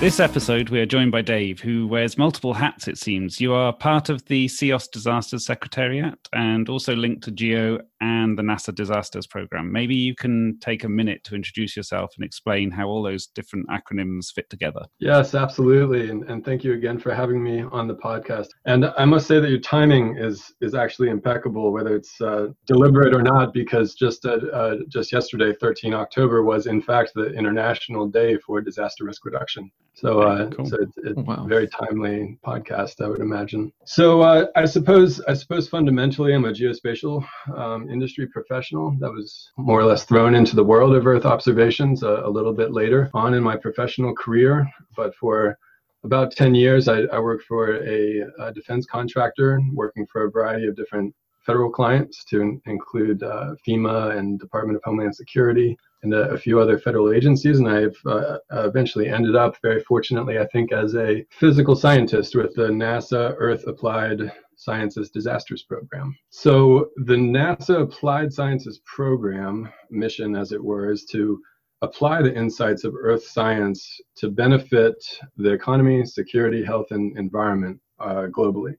This 0.00 0.20
episode, 0.20 0.68
we 0.68 0.80
are 0.80 0.86
joined 0.86 1.12
by 1.12 1.22
Dave, 1.22 1.60
who 1.60 1.86
wears 1.86 2.18
multiple 2.18 2.52
hats, 2.52 2.88
it 2.88 2.98
seems. 2.98 3.40
You 3.40 3.54
are 3.54 3.72
part 3.72 4.10
of 4.10 4.24
the 4.26 4.48
CEOS 4.48 4.90
Disasters 4.90 5.46
Secretariat 5.46 6.18
and 6.32 6.68
also 6.68 6.94
linked 6.94 7.22
to 7.24 7.30
GEO 7.30 7.78
and 8.02 8.36
the 8.36 8.42
NASA 8.42 8.74
Disasters 8.74 9.26
Program. 9.26 9.72
Maybe 9.72 9.94
you 9.94 10.14
can 10.14 10.58
take 10.60 10.84
a 10.84 10.88
minute 10.90 11.24
to 11.24 11.34
introduce 11.34 11.74
yourself 11.74 12.12
and 12.16 12.24
explain 12.24 12.70
how 12.70 12.86
all 12.86 13.02
those 13.02 13.28
different 13.28 13.66
acronyms 13.68 14.30
fit 14.30 14.50
together. 14.50 14.82
Yes, 14.98 15.34
absolutely. 15.34 16.10
And, 16.10 16.24
and 16.24 16.44
thank 16.44 16.64
you 16.64 16.74
again 16.74 16.98
for 16.98 17.14
having 17.14 17.42
me 17.42 17.62
on 17.62 17.88
the 17.88 17.94
podcast. 17.94 18.48
And 18.66 18.86
I 18.98 19.06
must 19.06 19.26
say 19.26 19.40
that 19.40 19.48
your 19.48 19.60
timing 19.60 20.18
is 20.18 20.52
is 20.60 20.74
actually 20.74 21.08
impeccable, 21.08 21.72
whether 21.72 21.96
it's 21.96 22.20
uh, 22.20 22.48
deliberate 22.66 23.14
or 23.14 23.22
not, 23.22 23.54
because 23.54 23.94
just 23.94 24.26
uh, 24.26 24.38
uh, 24.52 24.76
just 24.88 25.12
yesterday, 25.12 25.54
13 25.58 25.94
October, 25.94 26.42
was 26.42 26.66
in 26.66 26.82
fact 26.82 27.12
the 27.14 27.32
International 27.32 28.06
Day 28.06 28.36
for 28.36 28.60
Disaster 28.60 29.04
Risk 29.04 29.24
Reduction. 29.24 29.70
So, 29.96 30.22
uh, 30.22 30.50
cool. 30.50 30.66
so 30.66 30.76
it's, 30.80 30.96
it's 30.98 31.16
wow. 31.16 31.46
very 31.48 31.68
timely 31.68 32.36
podcast, 32.44 33.00
I 33.02 33.08
would 33.08 33.20
imagine. 33.20 33.72
So, 33.84 34.22
uh, 34.22 34.46
I 34.56 34.64
suppose, 34.64 35.20
I 35.28 35.34
suppose 35.34 35.68
fundamentally, 35.68 36.34
I'm 36.34 36.44
a 36.44 36.52
geospatial 36.52 37.24
um, 37.56 37.88
industry 37.88 38.26
professional 38.26 38.96
that 38.98 39.12
was 39.12 39.52
more 39.56 39.80
or 39.80 39.84
less 39.84 40.04
thrown 40.04 40.34
into 40.34 40.56
the 40.56 40.64
world 40.64 40.96
of 40.96 41.06
Earth 41.06 41.24
observations 41.24 42.02
a, 42.02 42.22
a 42.24 42.28
little 42.28 42.52
bit 42.52 42.72
later 42.72 43.08
on 43.14 43.34
in 43.34 43.42
my 43.42 43.56
professional 43.56 44.12
career. 44.16 44.68
But 44.96 45.14
for 45.14 45.56
about 46.02 46.32
10 46.32 46.56
years, 46.56 46.88
I, 46.88 47.02
I 47.12 47.20
worked 47.20 47.44
for 47.44 47.76
a, 47.76 48.24
a 48.40 48.52
defense 48.52 48.86
contractor, 48.86 49.60
working 49.72 50.06
for 50.12 50.24
a 50.24 50.30
variety 50.30 50.66
of 50.66 50.74
different 50.74 51.14
federal 51.46 51.70
clients 51.70 52.24
to 52.24 52.60
include 52.66 53.22
uh, 53.22 53.54
FEMA 53.66 54.16
and 54.18 54.40
Department 54.40 54.76
of 54.76 54.82
Homeland 54.84 55.14
Security 55.14 55.76
and 56.04 56.14
a, 56.14 56.30
a 56.30 56.38
few 56.38 56.60
other 56.60 56.78
federal 56.78 57.12
agencies. 57.12 57.58
And 57.58 57.68
I've 57.68 57.96
uh, 58.06 58.38
eventually 58.52 59.08
ended 59.08 59.34
up, 59.34 59.56
very 59.62 59.82
fortunately, 59.82 60.38
I 60.38 60.46
think, 60.46 60.72
as 60.72 60.94
a 60.94 61.24
physical 61.30 61.74
scientist 61.74 62.36
with 62.36 62.54
the 62.54 62.68
NASA 62.68 63.34
Earth 63.38 63.64
Applied 63.66 64.30
Sciences 64.56 65.10
Disasters 65.10 65.64
Program. 65.64 66.16
So 66.30 66.90
the 66.96 67.16
NASA 67.16 67.82
Applied 67.82 68.32
Sciences 68.32 68.80
Program 68.84 69.68
mission, 69.90 70.36
as 70.36 70.52
it 70.52 70.62
were, 70.62 70.92
is 70.92 71.04
to 71.06 71.40
apply 71.82 72.22
the 72.22 72.34
insights 72.34 72.84
of 72.84 72.94
earth 72.94 73.24
science 73.24 74.00
to 74.16 74.30
benefit 74.30 74.94
the 75.36 75.52
economy, 75.52 76.04
security, 76.04 76.64
health, 76.64 76.86
and 76.90 77.16
environment 77.18 77.78
uh, 78.00 78.26
globally. 78.30 78.74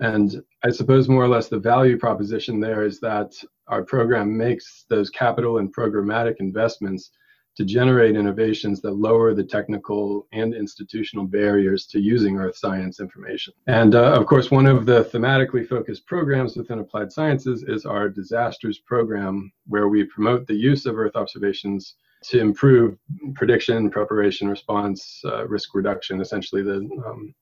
And 0.00 0.42
I 0.64 0.70
suppose 0.70 1.08
more 1.08 1.24
or 1.24 1.28
less 1.28 1.48
the 1.48 1.58
value 1.58 1.98
proposition 1.98 2.58
there 2.58 2.84
is 2.84 3.00
that 3.00 3.32
our 3.70 3.82
program 3.82 4.36
makes 4.36 4.84
those 4.88 5.08
capital 5.10 5.58
and 5.58 5.74
programmatic 5.74 6.36
investments 6.40 7.10
to 7.56 7.64
generate 7.64 8.16
innovations 8.16 8.80
that 8.80 8.92
lower 8.92 9.34
the 9.34 9.44
technical 9.44 10.26
and 10.32 10.54
institutional 10.54 11.26
barriers 11.26 11.86
to 11.86 12.00
using 12.00 12.38
earth 12.38 12.56
science 12.56 13.00
information. 13.00 13.52
And 13.66 13.94
uh, 13.94 14.12
of 14.12 14.26
course, 14.26 14.50
one 14.50 14.66
of 14.66 14.86
the 14.86 15.04
thematically 15.04 15.66
focused 15.66 16.06
programs 16.06 16.56
within 16.56 16.78
applied 16.78 17.12
sciences 17.12 17.64
is 17.66 17.84
our 17.84 18.08
disasters 18.08 18.78
program, 18.78 19.52
where 19.66 19.88
we 19.88 20.04
promote 20.04 20.46
the 20.46 20.54
use 20.54 20.86
of 20.86 20.96
earth 20.98 21.16
observations 21.16 21.96
to 22.22 22.38
improve 22.38 22.96
prediction, 23.34 23.90
preparation, 23.90 24.48
response, 24.48 25.20
uh, 25.24 25.46
risk 25.48 25.74
reduction, 25.74 26.20
essentially 26.20 26.62
the 26.62 26.78
um, 27.06 27.34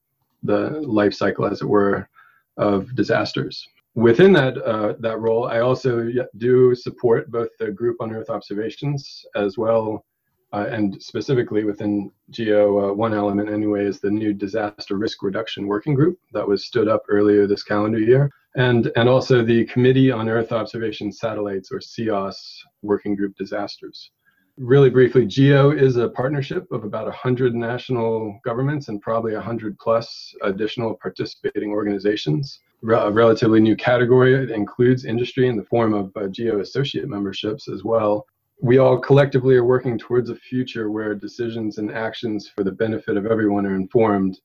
the 0.44 0.70
life 0.82 1.14
cycle, 1.14 1.47
as 1.47 1.62
it 1.62 1.68
were, 1.68 2.08
of 2.56 2.94
disasters. 2.94 3.66
Within 3.99 4.33
that 4.35 4.57
uh, 4.59 4.95
that 5.00 5.19
role, 5.19 5.49
I 5.49 5.59
also 5.59 6.09
do 6.37 6.73
support 6.73 7.33
both 7.33 7.49
the 7.59 7.73
group 7.73 7.97
on 7.99 8.14
Earth 8.14 8.31
observations 8.31 9.26
as 9.35 9.59
well, 9.59 10.07
uh, 10.52 10.67
and 10.71 11.02
specifically 11.02 11.64
within 11.64 12.12
GEO, 12.31 12.78
uh, 12.78 12.93
one 12.93 13.12
element 13.12 13.50
anyway 13.50 13.85
is 13.85 13.99
the 13.99 14.09
new 14.09 14.33
disaster 14.33 14.97
risk 14.97 15.21
reduction 15.25 15.67
working 15.67 15.95
group 15.95 16.17
that 16.33 16.47
was 16.47 16.64
stood 16.64 16.87
up 16.87 17.02
earlier 17.09 17.49
this 17.49 17.64
calendar 17.64 17.99
year, 17.99 18.31
and 18.55 18.93
and 18.95 19.09
also 19.09 19.43
the 19.43 19.64
Committee 19.64 20.12
on 20.12 20.28
Earth 20.28 20.52
Observation 20.52 21.11
Satellites 21.11 21.73
or 21.73 21.81
CEOS 21.81 22.37
working 22.83 23.17
group 23.17 23.35
disasters. 23.35 24.12
Really 24.59 24.90
briefly, 24.90 25.26
GEO 25.26 25.73
is 25.73 25.97
a 25.97 26.11
partnership 26.11 26.71
of 26.71 26.85
about 26.85 27.07
100 27.07 27.52
national 27.52 28.38
governments 28.45 28.87
and 28.87 29.02
probably 29.02 29.35
100 29.35 29.76
plus 29.81 30.33
additional 30.43 30.95
participating 31.02 31.71
organizations. 31.71 32.61
A 32.82 33.11
relatively 33.11 33.61
new 33.61 33.76
category. 33.76 34.35
It 34.35 34.50
includes 34.50 35.04
industry 35.04 35.49
in 35.49 35.56
the 35.56 35.64
form 35.64 35.94
of 35.94 36.12
uh, 36.16 36.28
GEO 36.28 36.61
associate 36.61 37.08
memberships 37.08 37.68
as 37.68 37.85
well. 37.85 38.26
We 38.61 38.78
all 38.78 38.99
collectively 38.99 39.56
are 39.56 39.64
working 39.64 39.99
towards 39.99 40.30
a 40.30 40.37
future 40.37 40.90
where 40.90 41.14
decisions 41.14 41.78
and 41.78 41.92
actions 41.92 42.49
for 42.49 42.64
the 42.64 42.73
benefit 42.73 43.16
of 43.16 43.26
everyone 43.26 43.66
are 43.66 43.76
informed 43.76 44.40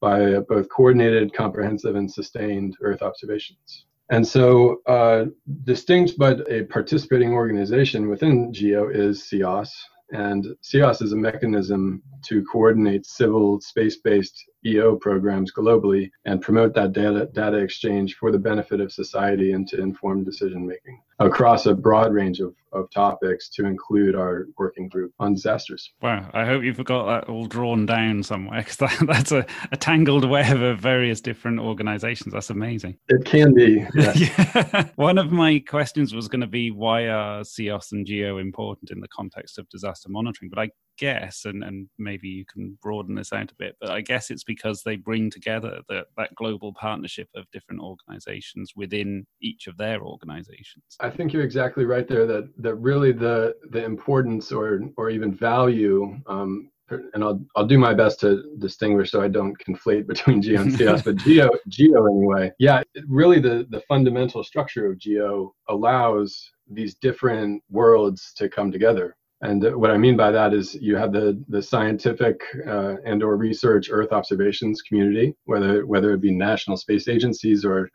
by 0.00 0.38
both 0.40 0.68
coordinated, 0.68 1.32
comprehensive, 1.32 1.96
and 1.96 2.10
sustained 2.10 2.76
Earth 2.82 3.00
observations. 3.00 3.86
And 4.10 4.26
so, 4.26 4.82
uh, 4.86 5.26
distinct 5.64 6.18
but 6.18 6.50
a 6.50 6.64
participating 6.64 7.32
organization 7.32 8.08
within 8.08 8.52
GEO 8.52 8.90
is 8.90 9.24
CEOS. 9.24 9.70
And 10.12 10.56
CEOS 10.62 11.02
is 11.02 11.12
a 11.12 11.16
mechanism 11.16 12.02
to 12.26 12.44
coordinate 12.44 13.06
civil 13.06 13.60
space 13.60 13.96
based 13.96 14.44
EO 14.64 14.96
programs 14.96 15.52
globally 15.52 16.10
and 16.24 16.42
promote 16.42 16.74
that 16.74 16.92
data, 16.92 17.28
data 17.32 17.58
exchange 17.58 18.16
for 18.16 18.30
the 18.30 18.38
benefit 18.38 18.80
of 18.80 18.92
society 18.92 19.52
and 19.52 19.66
to 19.68 19.80
inform 19.80 20.24
decision 20.24 20.66
making 20.66 21.00
across 21.18 21.66
a 21.66 21.74
broad 21.74 22.12
range 22.12 22.40
of, 22.40 22.54
of 22.74 22.90
topics 22.90 23.48
to 23.50 23.66
include 23.66 24.14
our 24.14 24.46
working 24.58 24.88
group 24.88 25.12
on 25.18 25.34
disasters. 25.34 25.92
Wow, 26.02 26.30
I 26.32 26.44
hope 26.44 26.62
you've 26.62 26.82
got 26.84 27.06
that 27.06 27.30
all 27.30 27.46
drawn 27.46 27.86
down 27.86 28.22
somewhere 28.22 28.58
because 28.64 28.76
that, 28.76 29.06
that's 29.06 29.32
a, 29.32 29.46
a, 29.72 29.76
tangled 29.76 30.28
web 30.28 30.62
of 30.62 30.78
various 30.78 31.20
different 31.20 31.60
organizations. 31.60 32.32
That's 32.32 32.50
amazing. 32.50 32.96
It 33.08 33.24
can 33.24 33.54
be. 33.54 33.86
yeah. 33.94 34.88
One 34.96 35.18
of 35.18 35.32
my 35.32 35.58
questions 35.58 36.14
was 36.14 36.28
going 36.28 36.40
to 36.40 36.46
be 36.46 36.70
why 36.70 37.08
are 37.08 37.42
CEOS 37.42 37.92
and 37.92 38.06
GEO 38.06 38.38
important 38.38 38.90
in 38.90 39.00
the 39.00 39.08
context 39.08 39.58
of 39.58 39.68
disaster 39.68 40.08
monitoring? 40.08 40.50
But 40.50 40.60
I 40.60 40.70
guess, 40.98 41.44
and, 41.44 41.62
and 41.64 41.88
maybe 41.98 42.28
you 42.28 42.44
can 42.44 42.78
broaden 42.82 43.14
this 43.14 43.32
out 43.32 43.50
a 43.50 43.54
bit, 43.56 43.76
but 43.80 43.90
I 43.90 44.00
guess 44.00 44.30
it's 44.30 44.44
because 44.44 44.82
they 44.82 44.96
bring 44.96 45.30
together 45.30 45.80
the, 45.88 46.04
that 46.16 46.34
global 46.34 46.72
partnership 46.74 47.28
of 47.34 47.50
different 47.52 47.80
organizations 47.80 48.72
within 48.76 49.26
each 49.40 49.66
of 49.66 49.76
their 49.76 50.02
organizations. 50.02 50.84
I 51.00 51.10
think 51.10 51.32
you're 51.32 51.42
exactly 51.42 51.84
right 51.84 52.06
there 52.08 52.26
that, 52.26 52.50
that 52.64 52.74
really 52.76 53.12
the, 53.12 53.54
the 53.70 53.84
importance 53.84 54.50
or, 54.50 54.80
or 54.96 55.10
even 55.10 55.32
value 55.32 56.16
um, 56.26 56.70
and 56.90 57.24
I'll 57.24 57.40
I'll 57.56 57.66
do 57.66 57.78
my 57.78 57.94
best 57.94 58.20
to 58.20 58.42
distinguish 58.58 59.10
so 59.10 59.22
I 59.22 59.28
don't 59.28 59.56
conflate 59.58 60.06
between 60.06 60.42
Geo 60.42 60.60
and 60.60 60.72
CEOS, 60.72 61.04
but 61.04 61.16
Geo 61.24 61.48
Geo 61.68 62.06
anyway. 62.06 62.52
Yeah, 62.58 62.82
really 63.08 63.40
the 63.40 63.66
the 63.70 63.80
fundamental 63.88 64.44
structure 64.44 64.86
of 64.86 64.98
Geo 64.98 65.54
allows 65.68 66.50
these 66.68 66.94
different 66.94 67.62
worlds 67.70 68.32
to 68.36 68.48
come 68.48 68.70
together. 68.70 69.16
And 69.40 69.76
what 69.76 69.90
I 69.90 69.98
mean 69.98 70.16
by 70.16 70.30
that 70.30 70.54
is 70.54 70.74
you 70.74 70.96
have 70.96 71.12
the, 71.12 71.42
the 71.48 71.62
scientific 71.62 72.40
uh, 72.66 72.94
and 73.04 73.22
or 73.22 73.36
research 73.36 73.88
Earth 73.90 74.12
observations 74.12 74.80
community, 74.82 75.34
whether 75.44 75.86
whether 75.86 76.12
it 76.12 76.20
be 76.20 76.32
national 76.32 76.76
space 76.76 77.08
agencies 77.08 77.64
or 77.64 77.90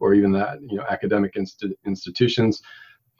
or 0.00 0.14
even 0.14 0.32
that 0.32 0.58
you 0.62 0.76
know 0.76 0.84
academic 0.88 1.36
inst- 1.36 1.64
institutions, 1.86 2.60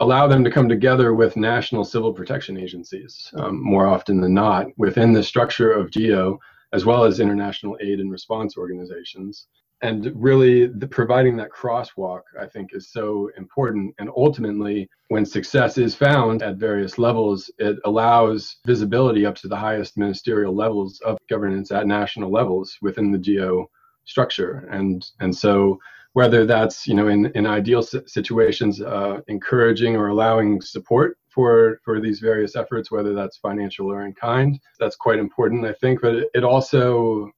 allow 0.02 0.26
them 0.26 0.42
to 0.42 0.50
come 0.50 0.68
together 0.68 1.14
with 1.14 1.36
national 1.36 1.84
civil 1.84 2.12
protection 2.12 2.58
agencies 2.58 3.30
um, 3.36 3.62
more 3.62 3.86
often 3.86 4.20
than 4.20 4.34
not 4.34 4.66
within 4.76 5.12
the 5.12 5.22
structure 5.22 5.72
of 5.72 5.92
GEO, 5.92 6.40
as 6.72 6.84
well 6.84 7.04
as 7.04 7.20
international 7.20 7.78
aid 7.80 8.00
and 8.00 8.10
response 8.10 8.56
organizations. 8.56 9.46
And 9.80 10.12
really 10.14 10.66
the, 10.66 10.88
providing 10.88 11.36
that 11.36 11.50
crosswalk 11.50 12.22
i 12.40 12.46
think 12.46 12.70
is 12.72 12.88
so 12.88 13.30
important. 13.36 13.94
And 14.00 14.10
ultimately 14.16 14.90
when 15.08 15.24
success 15.24 15.78
is 15.78 15.94
found 15.94 16.42
at 16.42 16.56
various 16.56 16.98
levels 16.98 17.50
it 17.58 17.76
allows 17.84 18.56
visibility 18.66 19.24
up 19.24 19.36
to 19.36 19.48
the 19.48 19.56
highest 19.56 19.96
ministerial 19.96 20.54
levels 20.54 21.00
of 21.00 21.16
governance 21.28 21.70
at 21.70 21.86
national 21.86 22.30
levels 22.30 22.76
within 22.82 23.12
the 23.12 23.18
geo 23.18 23.68
structure 24.04 24.68
and 24.70 25.10
and 25.20 25.34
so 25.34 25.78
whether 26.14 26.44
that's 26.44 26.86
you 26.86 26.94
know 26.94 27.08
in, 27.08 27.26
in 27.34 27.46
ideal 27.46 27.82
situations 27.82 28.82
uh, 28.82 29.20
encouraging 29.28 29.96
or 29.96 30.08
allowing 30.08 30.60
support 30.60 31.18
for 31.28 31.80
for 31.84 32.00
these 32.00 32.20
various 32.20 32.56
efforts 32.56 32.90
whether 32.90 33.14
that's 33.14 33.36
financial 33.38 33.90
or 33.90 34.04
in 34.04 34.12
kind 34.12 34.60
that's 34.78 34.96
quite 34.96 35.18
important 35.18 35.64
i 35.64 35.72
think 35.72 36.00
but 36.00 36.24
it 36.34 36.44
also 36.44 37.30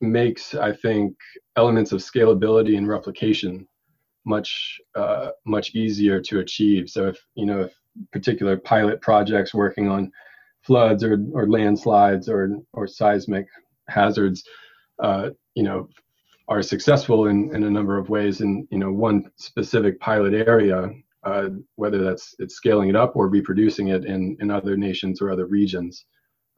makes 0.00 0.54
I 0.54 0.72
think 0.72 1.16
elements 1.56 1.92
of 1.92 2.00
scalability 2.00 2.76
and 2.76 2.88
replication 2.88 3.66
much 4.24 4.80
uh, 4.94 5.30
much 5.44 5.74
easier 5.74 6.20
to 6.22 6.40
achieve. 6.40 6.88
So 6.88 7.08
if 7.08 7.18
you 7.34 7.46
know 7.46 7.62
if 7.62 7.74
particular 8.12 8.56
pilot 8.56 9.00
projects 9.00 9.54
working 9.54 9.88
on 9.88 10.10
floods 10.62 11.04
or, 11.04 11.18
or 11.32 11.48
landslides 11.48 12.28
or 12.28 12.58
or 12.72 12.86
seismic 12.86 13.46
hazards, 13.88 14.44
uh, 15.02 15.30
you 15.54 15.62
know, 15.62 15.88
are 16.50 16.62
successful 16.62 17.28
in, 17.28 17.54
in 17.54 17.62
a 17.62 17.70
number 17.70 17.96
of 17.96 18.10
ways 18.10 18.42
in 18.42 18.68
you 18.70 18.78
know 18.78 18.92
one 18.92 19.30
specific 19.36 19.98
pilot 20.00 20.34
area, 20.34 20.90
uh, 21.24 21.48
whether 21.76 22.04
that's 22.04 22.34
it's 22.38 22.54
scaling 22.54 22.90
it 22.90 22.96
up 22.96 23.16
or 23.16 23.28
reproducing 23.28 23.88
it 23.88 24.04
in 24.04 24.36
in 24.40 24.50
other 24.50 24.76
nations 24.76 25.22
or 25.22 25.30
other 25.30 25.46
regions 25.46 26.04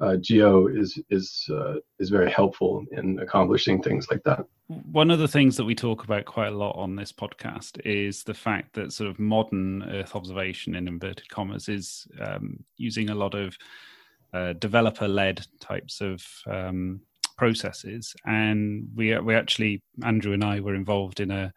uh, 0.02 0.16
Geo 0.16 0.66
is 0.66 0.98
is 1.10 1.48
uh, 1.50 1.74
is 1.98 2.10
very 2.10 2.30
helpful 2.30 2.84
in 2.90 3.20
accomplishing 3.20 3.80
things 3.80 4.08
like 4.10 4.22
that. 4.24 4.44
One 4.90 5.10
of 5.10 5.20
the 5.20 5.28
things 5.28 5.56
that 5.56 5.64
we 5.64 5.74
talk 5.74 6.02
about 6.02 6.24
quite 6.24 6.48
a 6.48 6.56
lot 6.56 6.76
on 6.76 6.96
this 6.96 7.12
podcast 7.12 7.80
is 7.86 8.24
the 8.24 8.34
fact 8.34 8.74
that 8.74 8.92
sort 8.92 9.08
of 9.08 9.20
modern 9.20 9.84
Earth 9.84 10.16
observation, 10.16 10.74
in 10.74 10.88
inverted 10.88 11.28
commas, 11.28 11.68
is 11.68 12.08
um, 12.20 12.64
using 12.76 13.10
a 13.10 13.14
lot 13.14 13.34
of 13.34 13.56
uh, 14.32 14.54
developer-led 14.54 15.46
types 15.60 16.00
of 16.00 16.24
um, 16.46 17.00
processes, 17.42 18.14
and 18.24 18.86
we 18.94 19.18
we 19.18 19.34
actually 19.34 19.82
Andrew 20.04 20.32
and 20.32 20.44
I 20.44 20.60
were 20.60 20.76
involved 20.76 21.18
in 21.18 21.32
a 21.32 21.52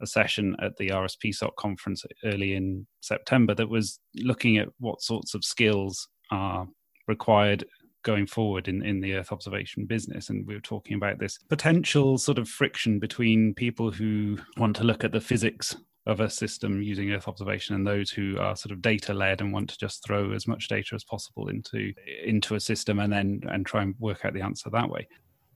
a 0.00 0.06
session 0.06 0.54
at 0.62 0.76
the 0.76 0.90
RSPSOC 0.90 1.56
conference 1.56 2.04
early 2.24 2.54
in 2.54 2.86
September 3.00 3.52
that 3.56 3.68
was 3.68 3.98
looking 4.14 4.58
at 4.58 4.68
what 4.78 5.02
sorts 5.02 5.34
of 5.34 5.44
skills 5.44 6.08
are 6.30 6.68
required 7.08 7.64
going 8.04 8.26
forward 8.26 8.68
in, 8.68 8.84
in 8.84 9.00
the 9.00 9.14
Earth 9.14 9.32
observation 9.32 9.86
business. 9.86 10.30
And 10.30 10.46
we 10.46 10.54
were 10.54 10.60
talking 10.60 10.94
about 10.96 11.18
this 11.18 11.38
potential 11.48 12.16
sort 12.18 12.38
of 12.38 12.48
friction 12.48 13.00
between 13.00 13.54
people 13.54 13.90
who 13.90 14.38
want 14.56 14.76
to 14.76 14.84
look 14.84 15.02
at 15.02 15.12
the 15.12 15.20
physics 15.20 15.74
of 16.06 16.20
a 16.20 16.28
system 16.28 16.82
using 16.82 17.10
Earth 17.12 17.28
observation 17.28 17.74
and 17.74 17.86
those 17.86 18.10
who 18.10 18.38
are 18.38 18.56
sort 18.56 18.72
of 18.72 18.82
data 18.82 19.14
led 19.14 19.40
and 19.40 19.52
want 19.52 19.70
to 19.70 19.78
just 19.78 20.04
throw 20.04 20.32
as 20.32 20.46
much 20.46 20.68
data 20.68 20.94
as 20.94 21.04
possible 21.04 21.48
into 21.48 21.92
into 22.24 22.54
a 22.54 22.60
system 22.60 22.98
and 22.98 23.12
then 23.12 23.40
and 23.50 23.64
try 23.64 23.82
and 23.82 23.94
work 23.98 24.24
out 24.24 24.34
the 24.34 24.42
answer 24.42 24.68
that 24.70 24.88
way. 24.88 25.06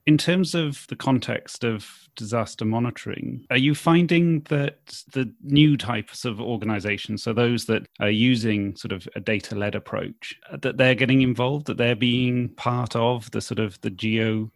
In 0.09 0.17
terms 0.17 0.55
of 0.55 0.87
the 0.87 0.95
context 0.95 1.63
of 1.63 2.09
disaster 2.15 2.65
monitoring, 2.65 3.45
are 3.51 3.59
you 3.59 3.75
finding 3.75 4.39
that 4.49 5.03
the 5.13 5.31
new 5.43 5.77
types 5.77 6.25
of 6.25 6.41
organizations, 6.41 7.21
so 7.21 7.31
those 7.31 7.65
that 7.65 7.85
are 7.99 8.09
using 8.09 8.75
sort 8.75 8.91
of 8.91 9.07
a 9.15 9.19
data 9.19 9.53
led 9.53 9.75
approach, 9.75 10.33
that 10.63 10.77
they're 10.77 10.95
getting 10.95 11.21
involved, 11.21 11.67
that 11.67 11.77
they're 11.77 11.95
being 11.95 12.49
part 12.55 12.95
of 12.95 13.29
the 13.29 13.39
sort 13.39 13.59
of 13.59 13.79
the 13.81 13.91
geo 13.91 14.49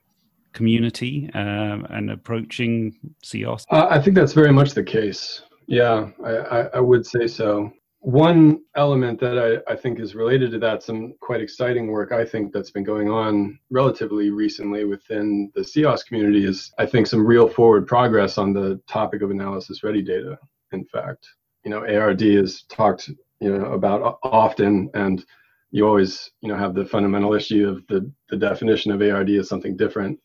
community 0.54 1.30
um, 1.36 1.86
and 1.92 2.10
approaching 2.10 2.98
CEOS? 3.24 3.66
Uh, 3.70 3.86
I 3.92 4.02
think 4.02 4.16
that's 4.16 4.34
very 4.34 4.52
much 4.52 4.72
the 4.72 4.84
case. 4.84 5.44
Yeah, 5.68 6.10
I, 6.26 6.62
I 6.74 6.80
would 6.80 7.06
say 7.06 7.28
so. 7.28 7.72
One 8.04 8.60
element 8.76 9.18
that 9.22 9.64
I, 9.68 9.72
I, 9.72 9.78
think 9.78 9.98
is 9.98 10.14
related 10.14 10.52
to 10.52 10.60
that, 10.60 10.84
some 10.84 11.14
quite 11.22 11.40
exciting 11.40 11.88
work 11.88 12.12
I 12.12 12.26
think 12.26 12.52
that's 12.52 12.70
been 12.70 12.84
going 12.84 13.10
on 13.10 13.58
relatively 13.70 14.30
recently 14.30 14.84
within 14.84 15.50
the 15.56 15.62
CEOS 15.62 16.06
community 16.06 16.46
is 16.46 16.74
I 16.78 16.86
think 16.86 17.08
some 17.08 17.26
real 17.26 17.48
forward 17.48 17.88
progress 17.88 18.38
on 18.38 18.52
the 18.52 18.78
topic 18.90 19.22
of 19.22 19.32
analysis 19.32 19.86
ready 19.86 20.02
data. 20.02 20.38
In 20.74 20.84
fact, 20.84 21.30
you 21.64 21.72
know, 21.72 21.88
ARD 21.88 22.22
is 22.24 22.64
talked 22.64 23.10
you 23.40 23.58
know 23.58 23.68
about 23.68 24.20
often, 24.22 24.90
and 24.96 25.24
you 25.72 25.88
always 25.88 26.30
you 26.42 26.50
know 26.50 26.58
have 26.58 26.76
the 26.76 26.86
fundamental 26.86 27.34
issue 27.34 27.70
of 27.70 27.88
the 27.88 28.12
the 28.30 28.36
definition 28.36 28.92
of 28.92 29.02
ARD 29.02 29.30
is 29.30 29.48
something 29.48 29.78
different 29.78 30.20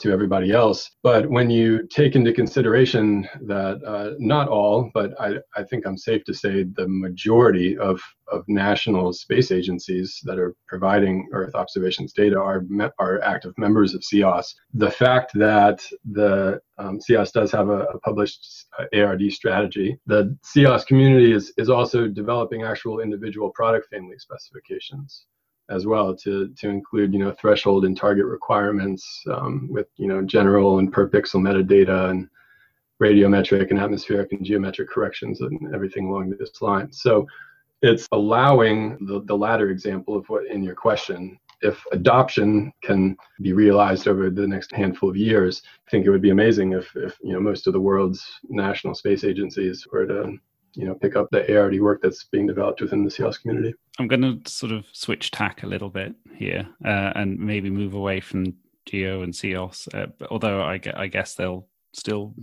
to 0.00 0.12
everybody 0.12 0.50
else. 0.52 0.90
But 1.02 1.28
when 1.30 1.50
you 1.50 1.86
take 1.88 2.16
into 2.16 2.32
consideration 2.32 3.28
that 3.42 3.82
uh, 3.86 4.14
not 4.18 4.48
all, 4.48 4.90
but 4.92 5.18
I, 5.20 5.36
I 5.56 5.62
think 5.62 5.86
I'm 5.86 5.96
safe 5.96 6.24
to 6.24 6.34
say 6.34 6.64
the 6.64 6.88
majority 6.88 7.78
of, 7.78 8.00
of 8.28 8.44
national 8.48 9.12
space 9.12 9.52
agencies 9.52 10.20
that 10.24 10.38
are 10.38 10.54
providing 10.66 11.28
Earth 11.32 11.54
observations 11.54 12.12
data 12.12 12.38
are, 12.38 12.62
me- 12.68 12.90
are 12.98 13.22
active 13.22 13.56
members 13.56 13.94
of 13.94 14.02
CEOS. 14.02 14.54
The 14.74 14.90
fact 14.90 15.32
that 15.34 15.84
the 16.10 16.60
um, 16.78 17.00
CEOS 17.00 17.32
does 17.32 17.52
have 17.52 17.68
a, 17.68 17.82
a 17.84 17.98
published 18.00 18.66
uh, 18.78 19.00
ARD 19.00 19.30
strategy, 19.32 19.98
the 20.06 20.36
CEOS 20.42 20.86
community 20.86 21.32
is, 21.32 21.52
is 21.56 21.70
also 21.70 22.08
developing 22.08 22.62
actual 22.62 23.00
individual 23.00 23.50
product 23.50 23.88
family 23.90 24.18
specifications 24.18 25.26
as 25.70 25.86
well 25.86 26.14
to 26.14 26.48
to 26.58 26.68
include 26.68 27.12
you 27.12 27.18
know 27.18 27.32
threshold 27.32 27.84
and 27.84 27.96
target 27.96 28.26
requirements 28.26 29.22
um, 29.32 29.68
with 29.70 29.86
you 29.96 30.06
know 30.06 30.22
general 30.22 30.78
and 30.78 30.92
per 30.92 31.08
pixel 31.08 31.40
metadata 31.40 32.10
and 32.10 32.28
radiometric 33.02 33.70
and 33.70 33.78
atmospheric 33.78 34.32
and 34.32 34.44
geometric 34.44 34.88
corrections 34.88 35.40
and 35.40 35.74
everything 35.74 36.06
along 36.06 36.30
this 36.30 36.62
line. 36.62 36.92
So 36.92 37.26
it's 37.82 38.08
allowing 38.12 38.96
the, 39.06 39.22
the 39.24 39.36
latter 39.36 39.70
example 39.70 40.16
of 40.16 40.26
what 40.28 40.46
in 40.46 40.62
your 40.62 40.76
question 40.76 41.38
if 41.64 41.82
adoption 41.92 42.72
can 42.82 43.16
be 43.40 43.52
realized 43.52 44.06
over 44.06 44.30
the 44.30 44.46
next 44.46 44.70
handful 44.72 45.08
of 45.08 45.16
years, 45.16 45.62
I 45.86 45.90
think 45.90 46.06
it 46.06 46.10
would 46.10 46.22
be 46.22 46.30
amazing 46.30 46.72
if, 46.72 46.94
if 46.94 47.16
you 47.22 47.32
know 47.32 47.40
most 47.40 47.66
of 47.66 47.72
the 47.72 47.80
world's 47.80 48.24
national 48.48 48.94
space 48.94 49.24
agencies 49.24 49.86
were 49.90 50.06
to 50.06 50.36
you 50.74 50.86
know 50.86 50.94
pick 50.94 51.16
up 51.16 51.28
the 51.30 51.56
ARD 51.56 51.80
work 51.80 52.00
that's 52.02 52.24
being 52.24 52.46
developed 52.46 52.80
within 52.80 53.04
the 53.04 53.10
CEOS 53.10 53.40
community. 53.40 53.74
I'm 53.98 54.08
going 54.08 54.22
to 54.22 54.50
sort 54.50 54.72
of 54.72 54.86
switch 54.92 55.30
tack 55.30 55.62
a 55.62 55.66
little 55.66 55.90
bit 55.90 56.14
here 56.36 56.66
uh, 56.84 57.12
and 57.14 57.38
maybe 57.38 57.70
move 57.70 57.94
away 57.94 58.20
from 58.20 58.54
Geo 58.86 59.22
and 59.22 59.32
CEOS, 59.32 59.88
uh, 59.94 60.06
although 60.30 60.62
I, 60.62 60.80
I, 60.94 61.06
guess 61.06 61.34
they'll 61.34 61.66
still 61.92 62.34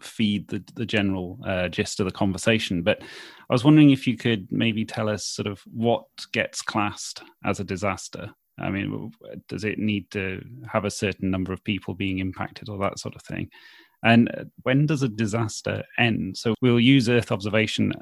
feed 0.00 0.46
the, 0.48 0.62
the 0.74 0.86
general 0.86 1.38
uh, 1.44 1.68
gist 1.68 1.98
of 2.00 2.06
the 2.06 2.12
conversation. 2.12 2.82
But 2.82 3.02
I 3.02 3.52
was 3.54 3.64
wondering 3.64 3.90
if 3.90 4.06
you 4.06 4.16
could 4.16 4.46
maybe 4.50 4.84
tell 4.84 5.08
us 5.08 5.24
sort 5.24 5.48
of 5.48 5.60
what 5.64 6.04
gets 6.32 6.62
classed 6.62 7.22
as 7.44 7.58
a 7.58 7.64
disaster. 7.64 8.30
I 8.60 8.70
mean, 8.70 9.12
does 9.48 9.64
it 9.64 9.78
need 9.78 10.10
to 10.12 10.44
have 10.70 10.84
a 10.84 10.90
certain 10.90 11.30
number 11.30 11.52
of 11.52 11.64
people 11.64 11.94
being 11.94 12.18
impacted 12.18 12.68
or 12.68 12.78
that 12.78 12.98
sort 12.98 13.16
of 13.16 13.22
thing? 13.22 13.50
And 14.02 14.50
when 14.62 14.86
does 14.86 15.02
a 15.02 15.08
disaster 15.08 15.84
end? 15.98 16.36
So 16.36 16.54
we'll 16.60 16.80
use 16.80 17.08
Earth 17.08 17.32
observation 17.32 17.92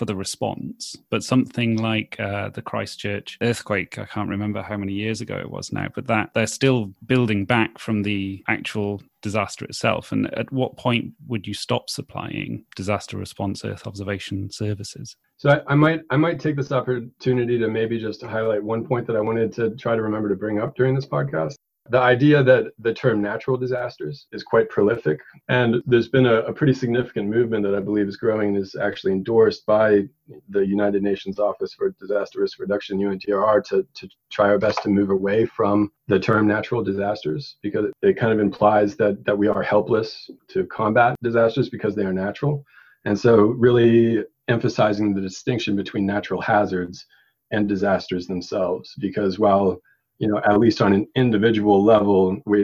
for 0.00 0.04
the 0.06 0.16
response, 0.16 0.96
but 1.10 1.22
something 1.22 1.76
like 1.76 2.18
uh, 2.18 2.48
the 2.48 2.62
Christchurch 2.62 3.36
earthquake, 3.42 3.98
I 3.98 4.06
can't 4.06 4.30
remember 4.30 4.62
how 4.62 4.76
many 4.76 4.92
years 4.92 5.20
ago 5.20 5.36
it 5.36 5.50
was 5.50 5.72
now, 5.72 5.88
but 5.94 6.06
that 6.06 6.30
they're 6.32 6.46
still 6.46 6.94
building 7.04 7.44
back 7.44 7.78
from 7.78 8.02
the 8.02 8.42
actual 8.48 9.02
disaster 9.20 9.64
itself. 9.66 10.12
And 10.12 10.32
at 10.34 10.50
what 10.52 10.76
point 10.76 11.12
would 11.28 11.46
you 11.46 11.54
stop 11.54 11.90
supplying 11.90 12.64
disaster 12.76 13.18
response 13.18 13.64
Earth 13.64 13.86
observation 13.86 14.50
services? 14.50 15.16
So 15.36 15.50
I, 15.50 15.72
I, 15.72 15.74
might 15.74 16.00
I 16.08 16.16
might 16.16 16.40
take 16.40 16.56
this 16.56 16.72
opportunity 16.72 17.58
to 17.58 17.68
maybe 17.68 18.00
just 18.00 18.22
highlight 18.22 18.62
one 18.62 18.86
point 18.86 19.06
that 19.06 19.16
I 19.16 19.20
wanted 19.20 19.52
to 19.54 19.70
try 19.76 19.96
to 19.96 20.02
remember 20.02 20.28
to 20.30 20.36
bring 20.36 20.60
up 20.60 20.76
during 20.76 20.94
this 20.94 21.06
podcast 21.06 21.56
the 21.88 21.98
idea 21.98 22.42
that 22.42 22.72
the 22.78 22.92
term 22.92 23.22
natural 23.22 23.56
disasters 23.56 24.26
is 24.32 24.42
quite 24.42 24.68
prolific. 24.68 25.20
And 25.48 25.82
there's 25.86 26.08
been 26.08 26.26
a, 26.26 26.40
a, 26.42 26.52
pretty 26.52 26.74
significant 26.74 27.28
movement 27.28 27.64
that 27.64 27.74
I 27.74 27.80
believe 27.80 28.06
is 28.06 28.16
growing 28.16 28.50
and 28.50 28.58
is 28.58 28.76
actually 28.80 29.12
endorsed 29.12 29.64
by 29.64 30.02
the 30.50 30.64
United 30.66 31.02
Nations 31.02 31.38
Office 31.38 31.72
for 31.72 31.90
Disaster 31.98 32.40
Risk 32.40 32.60
Reduction, 32.60 32.98
UNDRR, 32.98 33.64
to, 33.68 33.86
to 33.94 34.08
try 34.30 34.48
our 34.48 34.58
best 34.58 34.82
to 34.82 34.88
move 34.88 35.10
away 35.10 35.46
from 35.46 35.90
the 36.06 36.20
term 36.20 36.46
natural 36.46 36.84
disasters 36.84 37.56
because 37.62 37.86
it 38.02 38.18
kind 38.18 38.32
of 38.32 38.40
implies 38.40 38.96
that, 38.96 39.24
that 39.24 39.38
we 39.38 39.48
are 39.48 39.62
helpless 39.62 40.30
to 40.48 40.66
combat 40.66 41.16
disasters 41.22 41.70
because 41.70 41.94
they 41.94 42.04
are 42.04 42.12
natural. 42.12 42.64
And 43.06 43.18
so, 43.18 43.36
really 43.36 44.24
emphasizing 44.48 45.14
the 45.14 45.22
distinction 45.22 45.76
between 45.76 46.04
natural 46.04 46.40
hazards 46.40 47.06
and 47.50 47.68
disasters 47.68 48.26
themselves, 48.26 48.94
because 48.98 49.38
while 49.38 49.80
you 50.20 50.28
know, 50.28 50.40
at 50.44 50.60
least 50.60 50.82
on 50.82 50.92
an 50.92 51.08
individual 51.16 51.82
level, 51.82 52.40
we, 52.44 52.60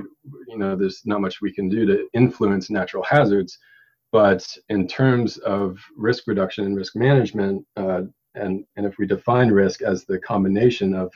you 0.47 0.59
know, 0.59 0.77
there's 0.77 1.01
not 1.07 1.23
much 1.23 1.41
we 1.41 1.53
can 1.53 1.71
do 1.71 1.87
to 1.87 2.07
influence 2.13 2.69
natural 2.69 3.03
hazards. 3.03 3.59
But 4.13 4.47
in 4.69 4.87
terms 4.87 5.39
of 5.39 5.79
risk 5.97 6.25
reduction 6.27 6.67
and 6.67 6.77
risk 6.77 6.95
management, 6.95 7.67
uh, 7.77 8.03
and, 8.35 8.65
and 8.77 8.87
if 8.87 8.99
we 8.99 9.07
define 9.07 9.49
risk 9.49 9.81
as 9.81 10.05
the 10.05 10.19
combination 10.19 10.95
of 10.95 11.11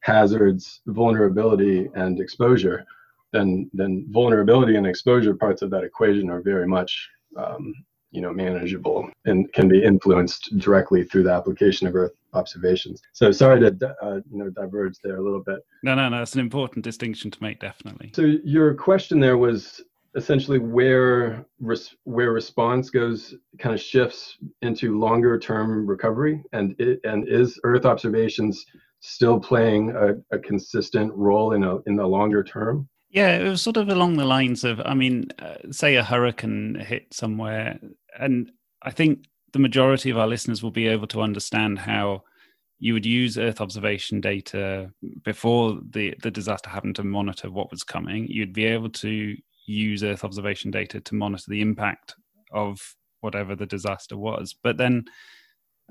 hazards, 0.00 0.82
vulnerability, 0.86 1.88
and 1.94 2.20
exposure, 2.20 2.84
then, 3.32 3.70
then 3.72 4.06
vulnerability 4.10 4.76
and 4.76 4.86
exposure 4.86 5.34
parts 5.34 5.62
of 5.62 5.70
that 5.70 5.82
equation 5.82 6.28
are 6.28 6.42
very 6.42 6.68
much 6.68 7.08
um, 7.38 7.72
you 8.12 8.20
know 8.22 8.32
manageable 8.32 9.10
and 9.26 9.52
can 9.52 9.68
be 9.68 9.82
influenced 9.82 10.56
directly 10.58 11.04
through 11.04 11.22
the 11.22 11.32
application 11.32 11.86
of 11.86 11.94
earth 11.94 12.12
observations. 12.36 13.00
So 13.12 13.32
sorry 13.32 13.60
to 13.60 13.96
uh, 14.02 14.20
you 14.30 14.38
know 14.38 14.50
diverge 14.50 14.96
there 15.02 15.16
a 15.16 15.22
little 15.22 15.42
bit. 15.42 15.60
No 15.82 15.94
no 15.94 16.08
no 16.08 16.22
it's 16.22 16.34
an 16.34 16.40
important 16.40 16.84
distinction 16.84 17.30
to 17.30 17.42
make 17.42 17.60
definitely. 17.60 18.12
So 18.14 18.22
your 18.44 18.74
question 18.74 19.20
there 19.20 19.38
was 19.38 19.82
essentially 20.14 20.58
where 20.58 21.44
res- 21.60 21.94
where 22.04 22.32
response 22.32 22.90
goes 22.90 23.34
kind 23.58 23.74
of 23.74 23.80
shifts 23.80 24.38
into 24.62 24.98
longer 24.98 25.38
term 25.38 25.86
recovery 25.86 26.42
and 26.52 26.74
it, 26.78 27.00
and 27.04 27.28
is 27.28 27.60
earth 27.64 27.84
observations 27.84 28.64
still 29.00 29.38
playing 29.38 29.90
a, 29.90 30.14
a 30.34 30.38
consistent 30.38 31.12
role 31.14 31.52
in 31.52 31.64
a 31.64 31.78
in 31.86 31.96
the 31.96 32.06
longer 32.06 32.42
term? 32.42 32.88
Yeah, 33.10 33.36
it 33.38 33.48
was 33.48 33.62
sort 33.62 33.76
of 33.76 33.88
along 33.88 34.16
the 34.16 34.24
lines 34.24 34.64
of, 34.64 34.80
I 34.84 34.94
mean, 34.94 35.28
uh, 35.38 35.54
say 35.70 35.94
a 35.94 36.02
hurricane 36.02 36.74
hit 36.74 37.14
somewhere, 37.14 37.78
and 38.18 38.50
I 38.82 38.90
think 38.90 39.26
the 39.56 39.62
majority 39.62 40.10
of 40.10 40.18
our 40.18 40.26
listeners 40.26 40.62
will 40.62 40.70
be 40.70 40.86
able 40.86 41.06
to 41.06 41.22
understand 41.22 41.78
how 41.78 42.22
you 42.78 42.92
would 42.92 43.06
use 43.06 43.38
Earth 43.38 43.62
observation 43.62 44.20
data 44.20 44.90
before 45.24 45.80
the, 45.92 46.14
the 46.22 46.30
disaster 46.30 46.68
happened 46.68 46.96
to 46.96 47.04
monitor 47.04 47.50
what 47.50 47.70
was 47.70 47.82
coming. 47.82 48.26
You'd 48.28 48.52
be 48.52 48.66
able 48.66 48.90
to 48.90 49.34
use 49.64 50.04
Earth 50.04 50.24
observation 50.24 50.70
data 50.70 51.00
to 51.00 51.14
monitor 51.14 51.46
the 51.48 51.62
impact 51.62 52.14
of 52.52 52.78
whatever 53.22 53.56
the 53.56 53.64
disaster 53.64 54.14
was. 54.18 54.54
But 54.62 54.76
then, 54.76 55.06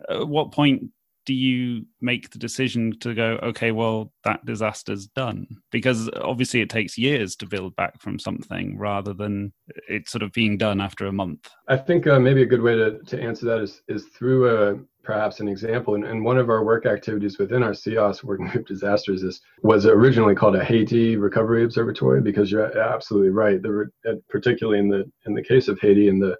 at 0.09 0.27
what 0.27 0.51
point 0.51 0.91
do 1.25 1.33
you 1.33 1.85
make 2.01 2.29
the 2.29 2.39
decision 2.39 2.97
to 2.99 3.13
go 3.13 3.39
okay 3.43 3.71
well 3.71 4.11
that 4.23 4.45
disaster's 4.45 5.07
done? 5.07 5.47
Because 5.71 6.09
obviously 6.21 6.61
it 6.61 6.69
takes 6.69 6.97
years 6.97 7.35
to 7.37 7.47
build 7.47 7.75
back 7.75 7.99
from 8.01 8.19
something 8.19 8.77
rather 8.77 9.13
than 9.13 9.53
it 9.89 10.07
sort 10.07 10.23
of 10.23 10.31
being 10.31 10.57
done 10.57 10.79
after 10.79 11.05
a 11.05 11.11
month. 11.11 11.49
I 11.67 11.77
think 11.77 12.07
uh, 12.07 12.19
maybe 12.19 12.43
a 12.43 12.47
good 12.47 12.61
way 12.61 12.75
to, 12.75 12.99
to 12.99 13.21
answer 13.21 13.45
that 13.47 13.61
is, 13.61 13.81
is 13.87 14.05
through 14.05 14.49
a 14.49 14.71
uh, 14.71 14.75
perhaps 15.03 15.39
an 15.39 15.47
example. 15.47 15.93
And, 15.93 16.03
and 16.03 16.25
one 16.25 16.39
of 16.39 16.49
our 16.49 16.63
work 16.63 16.87
activities 16.87 17.37
within 17.37 17.61
our 17.61 17.71
CEOS 17.71 18.23
working 18.23 18.47
group 18.47 18.67
disasters 18.67 19.21
is 19.21 19.39
was 19.61 19.85
originally 19.85 20.35
called 20.35 20.55
a 20.55 20.65
Haiti 20.65 21.15
recovery 21.15 21.63
observatory 21.63 22.21
because 22.21 22.51
you're 22.51 22.77
absolutely 22.77 23.29
right. 23.29 23.61
The, 23.61 23.91
particularly 24.29 24.79
in 24.79 24.89
the 24.89 25.09
in 25.27 25.33
the 25.33 25.43
case 25.43 25.67
of 25.67 25.79
Haiti 25.79 26.09
and 26.09 26.21
the 26.21 26.35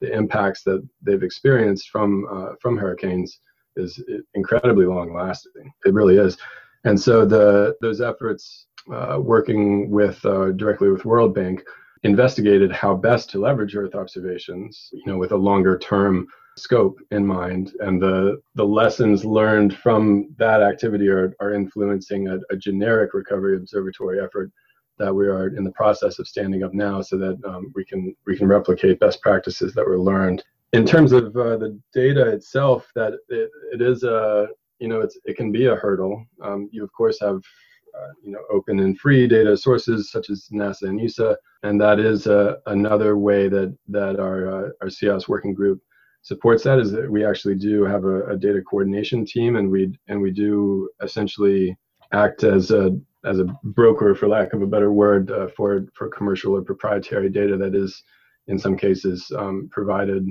the 0.00 0.12
impacts 0.12 0.62
that 0.64 0.86
they've 1.02 1.22
experienced 1.22 1.88
from 1.88 2.26
uh, 2.30 2.54
from 2.60 2.76
hurricanes 2.76 3.40
is 3.76 4.02
incredibly 4.34 4.86
long 4.86 5.12
lasting. 5.14 5.72
It 5.84 5.94
really 5.94 6.18
is. 6.18 6.36
And 6.84 6.98
so 6.98 7.24
the 7.24 7.76
those 7.80 8.00
efforts 8.00 8.66
uh, 8.92 9.18
working 9.20 9.90
with 9.90 10.24
uh, 10.24 10.52
directly 10.52 10.90
with 10.90 11.04
World 11.04 11.34
Bank 11.34 11.62
investigated 12.02 12.72
how 12.72 12.94
best 12.94 13.28
to 13.30 13.38
leverage 13.38 13.76
Earth 13.76 13.94
observations, 13.94 14.88
you 14.92 15.02
know, 15.06 15.18
with 15.18 15.32
a 15.32 15.36
longer 15.36 15.78
term 15.78 16.26
scope 16.56 16.98
in 17.10 17.26
mind. 17.26 17.72
And 17.80 18.00
the 18.00 18.40
the 18.54 18.64
lessons 18.64 19.24
learned 19.24 19.76
from 19.76 20.34
that 20.38 20.62
activity 20.62 21.08
are, 21.08 21.34
are 21.40 21.52
influencing 21.52 22.28
a, 22.28 22.38
a 22.50 22.56
generic 22.56 23.12
recovery 23.14 23.56
observatory 23.56 24.20
effort 24.20 24.50
that 24.98 25.14
we 25.14 25.26
are 25.26 25.48
in 25.48 25.64
the 25.64 25.72
process 25.72 26.18
of 26.18 26.28
standing 26.28 26.62
up 26.62 26.74
now 26.74 27.00
so 27.00 27.16
that 27.16 27.38
um, 27.44 27.72
we 27.74 27.84
can 27.84 28.14
we 28.26 28.36
can 28.36 28.46
replicate 28.46 29.00
best 29.00 29.20
practices 29.20 29.74
that 29.74 29.86
were 29.86 29.98
learned 29.98 30.42
in 30.72 30.86
terms 30.86 31.12
of 31.12 31.36
uh, 31.36 31.56
the 31.56 31.78
data 31.92 32.28
itself 32.28 32.90
that 32.94 33.14
it, 33.28 33.50
it 33.72 33.82
is 33.82 34.02
a 34.02 34.48
you 34.78 34.88
know 34.88 35.06
it 35.24 35.36
can 35.36 35.52
be 35.52 35.66
a 35.66 35.74
hurdle. 35.74 36.24
Um, 36.42 36.68
you 36.72 36.84
of 36.84 36.92
course 36.92 37.18
have 37.20 37.36
uh, 37.36 38.12
you 38.22 38.32
know 38.32 38.40
open 38.50 38.80
and 38.80 38.98
free 38.98 39.26
data 39.26 39.56
sources 39.56 40.10
such 40.10 40.30
as 40.30 40.48
nasa 40.52 40.82
and 40.82 41.00
esa 41.00 41.36
and 41.62 41.80
that 41.80 41.98
is 41.98 42.26
uh, 42.26 42.56
another 42.66 43.16
way 43.16 43.48
that 43.48 43.76
that 43.88 44.18
our 44.20 44.48
uh, 44.48 44.68
our 44.80 44.88
CEOS 44.88 45.28
working 45.28 45.54
group 45.54 45.80
supports 46.22 46.62
that 46.64 46.78
is 46.78 46.92
that 46.92 47.10
we 47.10 47.24
actually 47.24 47.54
do 47.54 47.84
have 47.84 48.04
a, 48.04 48.26
a 48.26 48.36
data 48.36 48.62
coordination 48.62 49.24
team 49.24 49.56
and 49.56 49.70
we 49.70 49.92
and 50.08 50.20
we 50.20 50.30
do 50.30 50.88
essentially 51.02 51.76
act 52.12 52.44
as 52.44 52.70
a 52.70 52.98
as 53.24 53.38
a 53.38 53.44
broker, 53.64 54.14
for 54.14 54.28
lack 54.28 54.52
of 54.52 54.62
a 54.62 54.66
better 54.66 54.92
word, 54.92 55.30
uh, 55.30 55.48
for 55.48 55.86
for 55.94 56.08
commercial 56.08 56.56
or 56.56 56.62
proprietary 56.62 57.28
data 57.28 57.56
that 57.56 57.74
is, 57.74 58.02
in 58.46 58.58
some 58.58 58.76
cases, 58.76 59.30
um, 59.36 59.68
provided 59.70 60.26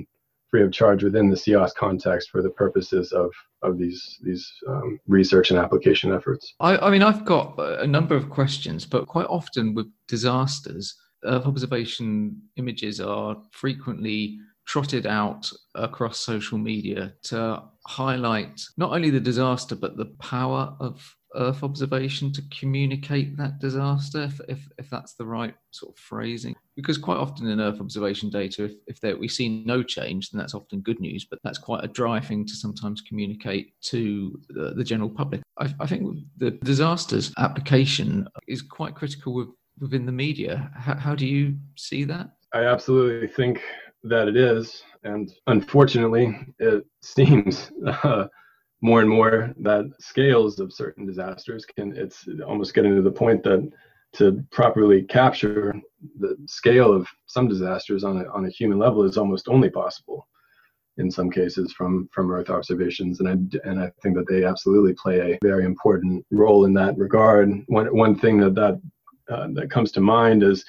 free 0.49 0.63
of 0.63 0.71
charge 0.71 1.03
within 1.03 1.29
the 1.29 1.35
CEOS 1.35 1.73
context 1.75 2.29
for 2.31 2.41
the 2.41 2.49
purposes 2.49 3.12
of 3.12 3.31
of 3.62 3.77
these 3.77 4.17
these 4.23 4.51
um, 4.67 4.99
research 5.07 5.51
and 5.51 5.59
application 5.59 6.13
efforts. 6.13 6.55
I, 6.59 6.77
I, 6.77 6.89
mean, 6.89 7.03
I've 7.03 7.25
got 7.25 7.55
a 7.57 7.88
number 7.88 8.15
of 8.15 8.29
questions, 8.29 8.85
but 8.85 9.07
quite 9.07 9.27
often 9.27 9.73
with 9.73 9.88
disasters, 10.07 10.95
Earth 11.25 11.45
observation 11.45 12.41
images 12.55 12.99
are 12.99 13.38
frequently 13.51 14.38
trotted 14.65 15.05
out 15.07 15.51
across 15.75 16.19
social 16.19 16.57
media 16.57 17.13
to 17.23 17.62
highlight 17.88 18.62
not 18.77 18.91
only 18.91 19.09
the 19.09 19.19
disaster 19.19 19.75
but 19.75 19.97
the 19.97 20.05
power 20.19 20.75
of 20.79 21.15
Earth 21.36 21.63
observation 21.63 22.32
to 22.34 22.42
communicate 22.50 23.38
that 23.38 23.60
disaster, 23.60 24.24
if, 24.24 24.42
if, 24.48 24.70
if, 24.78 24.89
that's 24.89 25.13
the 25.13 25.26
right 25.26 25.54
sort 25.72 25.94
of 25.94 26.00
phrasing. 26.00 26.56
Because 26.76 26.98
quite 26.98 27.18
often 27.18 27.48
in 27.48 27.60
Earth 27.60 27.80
observation 27.80 28.30
data, 28.30 28.65
if, 28.65 28.74
if 28.88 29.00
there, 29.00 29.18
we 29.18 29.28
see 29.28 29.63
no 29.65 29.84
change, 29.84 30.32
then 30.32 30.39
that's 30.39 30.56
often 30.56 30.82
good 30.82 31.00
news, 31.00 31.26
but 31.30 31.39
that's 31.44 31.58
quite 31.58 31.84
a 31.84 31.88
dry 31.88 32.20
thing 32.20 32.46
to 32.46 32.54
sometimes 32.54 33.02
communicate 33.02 33.74
to 33.82 34.39
the, 34.50 34.74
the 34.76 34.84
general 34.84 35.10
public. 35.10 35.42
I, 35.60 35.74
I, 35.80 35.88
think 35.88 36.18
the 36.38 36.52
disasters 36.52 37.32
application 37.38 38.28
is 38.48 38.62
quite 38.62 38.96
critical 38.96 39.34
with, 39.34 39.50
within 39.80 40.06
the 40.06 40.12
media. 40.12 40.72
How, 40.76 40.96
how 40.96 41.15
do 41.15 41.28
you 41.28 41.56
see 41.76 42.04
that? 42.06 42.32
I 42.54 42.63
absolutely 42.65 43.28
think 43.28 43.62
that 44.04 44.28
it 44.28 44.38
is. 44.38 44.84
And 45.04 45.32
unfortunately, 45.48 46.38
it 46.60 46.86
seems. 47.02 47.72
Uh, 47.86 48.28
more 48.82 49.02
and 49.02 49.10
more 49.10 49.54
that 49.60 49.86
scales 50.00 50.60
of 50.60 50.74
certain 50.74 51.06
disasters 51.06 51.65
can 51.65 51.96
it's 51.98 52.28
almost 52.48 52.74
getting 52.74 52.96
to 52.96 53.02
the 53.02 53.12
point 53.12 53.44
that 53.44 53.70
to 54.13 54.44
properly 54.52 55.04
capture 55.04 55.76
the 56.20 56.36
scale 56.48 56.94
of 56.94 57.08
some 57.28 57.48
disasters 57.48 58.04
on 58.04 58.22
a, 58.22 58.30
on 58.30 58.46
a 58.46 58.50
human 58.50 58.80
level 58.80 59.04
is 59.04 59.18
almost 59.18 59.48
only 59.48 59.70
possible 59.70 60.28
in 61.00 61.10
some 61.10 61.30
cases 61.32 61.72
from 61.74 62.10
from 62.12 62.32
earth 62.32 62.50
observations. 62.50 63.20
And 63.20 63.30
I 63.30 63.70
and 63.70 63.80
I 63.80 63.92
think 64.04 64.15
that 64.15 64.28
they 64.28 64.44
absolutely 64.44 64.94
play 64.94 65.20
a 65.34 65.38
very 65.42 65.65
important 65.65 66.26
role 66.32 66.65
in 66.65 66.74
that 66.76 66.98
regard. 66.98 67.50
One 67.68 67.88
one 67.96 68.15
thing 68.15 68.38
that 68.39 68.56
that 68.56 68.82
uh, 69.30 69.48
that 69.54 69.72
comes 69.72 69.92
to 69.94 70.02
mind 70.02 70.44
is 70.44 70.63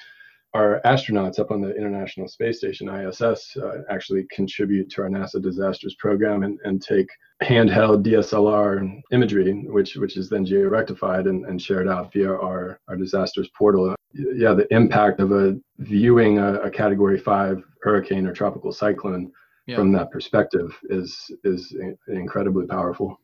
our 0.53 0.81
astronauts 0.85 1.39
up 1.39 1.51
on 1.51 1.61
the 1.61 1.73
International 1.75 2.27
Space 2.27 2.57
Station, 2.57 2.89
ISS, 2.89 3.55
uh, 3.57 3.83
actually 3.89 4.25
contribute 4.31 4.89
to 4.91 5.01
our 5.03 5.09
NASA 5.09 5.41
disasters 5.41 5.95
program 5.95 6.43
and, 6.43 6.59
and 6.63 6.81
take 6.81 7.07
handheld 7.41 8.03
DSLR 8.03 9.01
imagery, 9.11 9.53
which 9.67 9.95
which 9.95 10.17
is 10.17 10.29
then 10.29 10.45
geo-rectified 10.45 11.27
and, 11.27 11.45
and 11.45 11.61
shared 11.61 11.87
out 11.87 12.11
via 12.11 12.31
our, 12.31 12.79
our 12.87 12.97
disasters 12.97 13.49
portal. 13.57 13.95
Yeah, 14.13 14.53
the 14.53 14.67
impact 14.73 15.21
of 15.21 15.31
a 15.31 15.57
viewing 15.79 16.37
a, 16.37 16.55
a 16.55 16.69
Category 16.69 17.17
Five 17.17 17.63
hurricane 17.81 18.27
or 18.27 18.33
tropical 18.33 18.73
cyclone 18.73 19.31
yeah. 19.67 19.77
from 19.77 19.91
that 19.93 20.11
perspective 20.11 20.77
is 20.89 21.31
is 21.45 21.73
incredibly 22.07 22.67
powerful. 22.67 23.19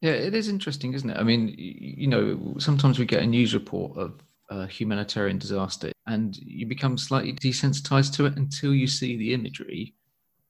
Yeah, 0.00 0.12
it 0.12 0.34
is 0.34 0.48
interesting, 0.48 0.94
isn't 0.94 1.10
it? 1.10 1.16
I 1.16 1.22
mean, 1.22 1.54
you 1.56 2.08
know, 2.08 2.54
sometimes 2.58 2.98
we 2.98 3.04
get 3.04 3.22
a 3.22 3.26
news 3.26 3.54
report 3.54 3.96
of 3.96 4.20
humanitarian 4.66 5.38
disaster 5.38 5.92
and 6.06 6.36
you 6.36 6.66
become 6.66 6.98
slightly 6.98 7.32
desensitized 7.32 8.14
to 8.14 8.26
it 8.26 8.36
until 8.36 8.74
you 8.74 8.86
see 8.86 9.16
the 9.16 9.34
imagery 9.34 9.94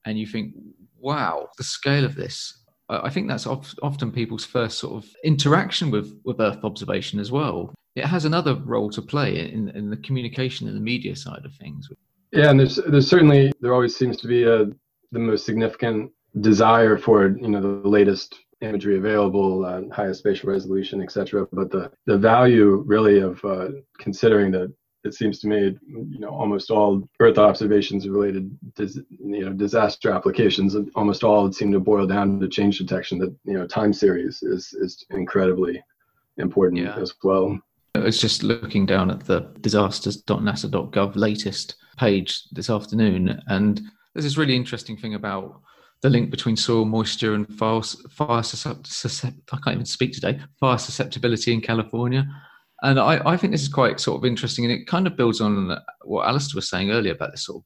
and 0.04 0.18
you 0.18 0.26
think, 0.26 0.54
wow, 0.98 1.48
the 1.58 1.64
scale 1.64 2.04
of 2.04 2.14
this. 2.14 2.58
I 2.88 3.10
think 3.10 3.28
that's 3.28 3.46
often 3.46 4.12
people's 4.12 4.44
first 4.44 4.78
sort 4.78 5.02
of 5.02 5.10
interaction 5.24 5.90
with, 5.90 6.18
with 6.24 6.40
Earth 6.40 6.62
observation 6.64 7.20
as 7.20 7.30
well. 7.30 7.72
It 7.94 8.04
has 8.04 8.24
another 8.24 8.54
role 8.54 8.90
to 8.90 9.02
play 9.02 9.50
in, 9.50 9.70
in 9.70 9.88
the 9.88 9.96
communication 9.98 10.66
and 10.68 10.76
the 10.76 10.80
media 10.80 11.16
side 11.16 11.44
of 11.44 11.54
things. 11.54 11.88
Yeah, 12.32 12.50
and 12.50 12.58
there's 12.58 12.76
there's 12.76 13.08
certainly 13.08 13.52
there 13.60 13.74
always 13.74 13.94
seems 13.94 14.16
to 14.18 14.26
be 14.26 14.44
a 14.44 14.66
the 15.12 15.18
most 15.18 15.44
significant 15.44 16.10
desire 16.40 16.96
for 16.96 17.36
you 17.36 17.48
know 17.48 17.60
the 17.60 17.88
latest 17.88 18.34
imagery 18.62 18.96
available, 18.96 19.64
uh, 19.64 19.82
highest 19.92 20.20
spatial 20.20 20.50
resolution, 20.50 21.02
etc. 21.02 21.46
But 21.52 21.70
the 21.70 21.90
the 22.06 22.16
value 22.16 22.82
really 22.86 23.20
of 23.20 23.44
uh, 23.44 23.68
considering 23.98 24.50
that 24.52 24.72
it 25.04 25.14
seems 25.14 25.40
to 25.40 25.48
me, 25.48 25.76
you 25.86 26.18
know, 26.20 26.28
almost 26.28 26.70
all 26.70 27.08
Earth 27.18 27.38
observations 27.38 28.08
related, 28.08 28.56
dis, 28.76 28.98
you 29.18 29.44
know, 29.44 29.52
disaster 29.52 30.12
applications, 30.12 30.76
almost 30.94 31.24
all 31.24 31.50
seem 31.52 31.72
to 31.72 31.80
boil 31.80 32.06
down 32.06 32.38
to 32.38 32.48
change 32.48 32.78
detection. 32.78 33.18
That 33.18 33.34
you 33.44 33.54
know, 33.54 33.66
time 33.66 33.92
series 33.92 34.42
is 34.42 34.72
is 34.74 35.04
incredibly 35.10 35.82
important 36.38 36.82
yeah. 36.82 36.96
as 36.96 37.14
well. 37.22 37.58
I 37.94 37.98
was 37.98 38.20
just 38.20 38.42
looking 38.42 38.86
down 38.86 39.10
at 39.10 39.26
the 39.26 39.40
disasters.nasa.gov 39.60 41.16
latest 41.16 41.74
page 41.98 42.44
this 42.52 42.70
afternoon, 42.70 43.40
and 43.48 43.82
there's 44.14 44.24
this 44.24 44.38
really 44.38 44.56
interesting 44.56 44.96
thing 44.96 45.14
about 45.14 45.60
the 46.02 46.10
link 46.10 46.30
between 46.30 46.56
soil 46.56 46.84
moisture 46.84 47.34
and 47.34 47.48
fire, 47.54 47.80
fire 48.10 48.42
suscept- 48.42 49.34
I 49.52 49.56
can't 49.58 49.74
even 49.74 49.86
speak 49.86 50.12
today, 50.12 50.40
fire 50.58 50.78
susceptibility 50.78 51.52
in 51.52 51.60
California. 51.60 52.26
And 52.82 52.98
I, 52.98 53.22
I 53.24 53.36
think 53.36 53.52
this 53.52 53.62
is 53.62 53.68
quite 53.68 54.00
sort 54.00 54.18
of 54.18 54.24
interesting, 54.24 54.64
and 54.64 54.74
it 54.74 54.86
kind 54.88 55.06
of 55.06 55.16
builds 55.16 55.40
on 55.40 55.78
what 56.02 56.26
Alastair 56.26 56.58
was 56.58 56.68
saying 56.68 56.90
earlier 56.90 57.12
about 57.12 57.30
this 57.30 57.46
sort 57.46 57.62
of 57.62 57.64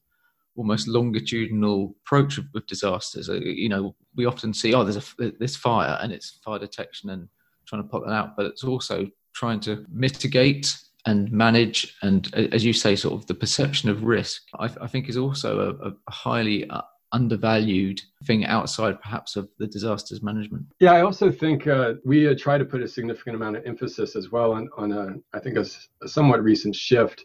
almost 0.54 0.88
longitudinal 0.88 1.94
approach 2.04 2.38
with 2.52 2.66
disasters. 2.66 3.30
Uh, 3.30 3.34
you 3.34 3.70
know, 3.70 3.94
we 4.14 4.26
often 4.26 4.52
see, 4.52 4.74
oh, 4.74 4.84
there's 4.84 4.96
a 4.96 5.32
this 5.38 5.56
fire, 5.56 5.98
and 6.02 6.12
it's 6.12 6.38
fire 6.44 6.58
detection 6.58 7.10
and 7.10 7.28
trying 7.66 7.82
to 7.82 7.88
put 7.88 8.04
that 8.04 8.12
out, 8.12 8.36
but 8.36 8.46
it's 8.46 8.64
also 8.64 9.06
trying 9.34 9.60
to 9.60 9.86
mitigate 9.90 10.76
and 11.06 11.30
manage, 11.32 11.96
and 12.02 12.34
as 12.34 12.64
you 12.64 12.74
say, 12.74 12.96
sort 12.96 13.14
of 13.14 13.26
the 13.26 13.34
perception 13.34 13.88
of 13.88 14.02
risk. 14.02 14.42
I, 14.58 14.68
I 14.82 14.86
think 14.86 15.08
is 15.08 15.16
also 15.16 15.78
a, 15.80 15.88
a 15.88 15.92
highly 16.10 16.68
uh, 16.68 16.82
undervalued 17.16 18.00
thing 18.24 18.44
outside 18.44 19.00
perhaps 19.00 19.36
of 19.36 19.48
the 19.58 19.66
disasters 19.66 20.22
management? 20.22 20.64
Yeah 20.80 20.92
i 20.92 21.00
also 21.00 21.30
think 21.30 21.66
uh, 21.66 21.94
we 22.04 22.28
uh, 22.28 22.34
try 22.44 22.56
to 22.58 22.64
put 22.72 22.82
a 22.82 22.88
significant 22.88 23.36
amount 23.36 23.56
of 23.56 23.66
emphasis 23.66 24.16
as 24.20 24.30
well 24.30 24.52
on, 24.52 24.68
on 24.76 24.92
a 24.92 25.04
i 25.36 25.40
think 25.40 25.56
a, 25.56 25.64
a 26.02 26.08
somewhat 26.08 26.42
recent 26.42 26.74
shift 26.74 27.24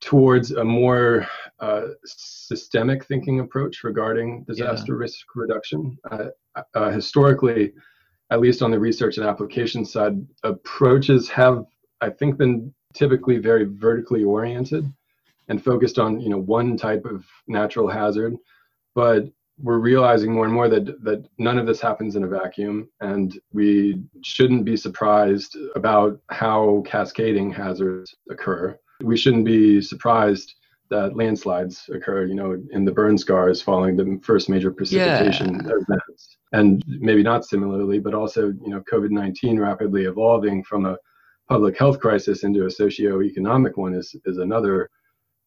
towards 0.00 0.50
a 0.52 0.64
more 0.64 1.26
uh, 1.60 1.86
systemic 2.04 3.06
thinking 3.06 3.40
approach 3.40 3.82
regarding 3.82 4.44
disaster 4.44 4.92
yeah. 4.92 4.98
risk 5.04 5.24
reduction. 5.34 5.96
Uh, 6.10 6.26
uh, 6.74 6.90
historically 6.90 7.72
at 8.30 8.40
least 8.40 8.62
on 8.62 8.70
the 8.70 8.78
research 8.78 9.18
and 9.18 9.26
application 9.26 9.84
side 9.84 10.14
approaches 10.42 11.28
have 11.28 11.64
i 12.00 12.08
think 12.08 12.38
been 12.38 12.72
typically 12.94 13.38
very 13.38 13.64
vertically 13.64 14.24
oriented 14.24 14.84
and 15.48 15.62
focused 15.62 15.98
on 15.98 16.20
you 16.20 16.30
know 16.30 16.38
one 16.38 16.76
type 16.76 17.04
of 17.04 17.24
natural 17.46 17.88
hazard 17.88 18.34
but 18.96 19.28
we're 19.62 19.78
realizing 19.78 20.32
more 20.32 20.44
and 20.44 20.52
more 20.52 20.68
that 20.68 20.86
that 21.04 21.24
none 21.38 21.58
of 21.58 21.66
this 21.66 21.80
happens 21.80 22.16
in 22.16 22.24
a 22.24 22.28
vacuum 22.28 22.88
and 23.00 23.38
we 23.52 24.02
shouldn't 24.22 24.64
be 24.64 24.76
surprised 24.76 25.56
about 25.76 26.18
how 26.30 26.82
cascading 26.84 27.50
hazards 27.52 28.14
occur 28.30 28.76
we 29.02 29.16
shouldn't 29.16 29.44
be 29.44 29.80
surprised 29.80 30.54
that 30.90 31.16
landslides 31.16 31.88
occur 31.92 32.24
you 32.26 32.34
know 32.34 32.60
in 32.72 32.84
the 32.84 32.92
burn 32.92 33.16
scars 33.16 33.62
following 33.62 33.96
the 33.96 34.18
first 34.22 34.48
major 34.48 34.70
precipitation 34.70 35.54
yeah. 35.54 35.72
events 35.88 36.36
and 36.52 36.84
maybe 36.86 37.22
not 37.22 37.44
similarly 37.44 37.98
but 37.98 38.14
also 38.14 38.48
you 38.62 38.68
know 38.68 38.82
covid-19 38.92 39.58
rapidly 39.58 40.04
evolving 40.04 40.62
from 40.64 40.84
a 40.86 40.96
public 41.48 41.78
health 41.78 41.98
crisis 42.00 42.44
into 42.44 42.66
a 42.66 42.70
socio-economic 42.70 43.76
one 43.76 43.94
is 43.94 44.14
is 44.26 44.38
another 44.38 44.90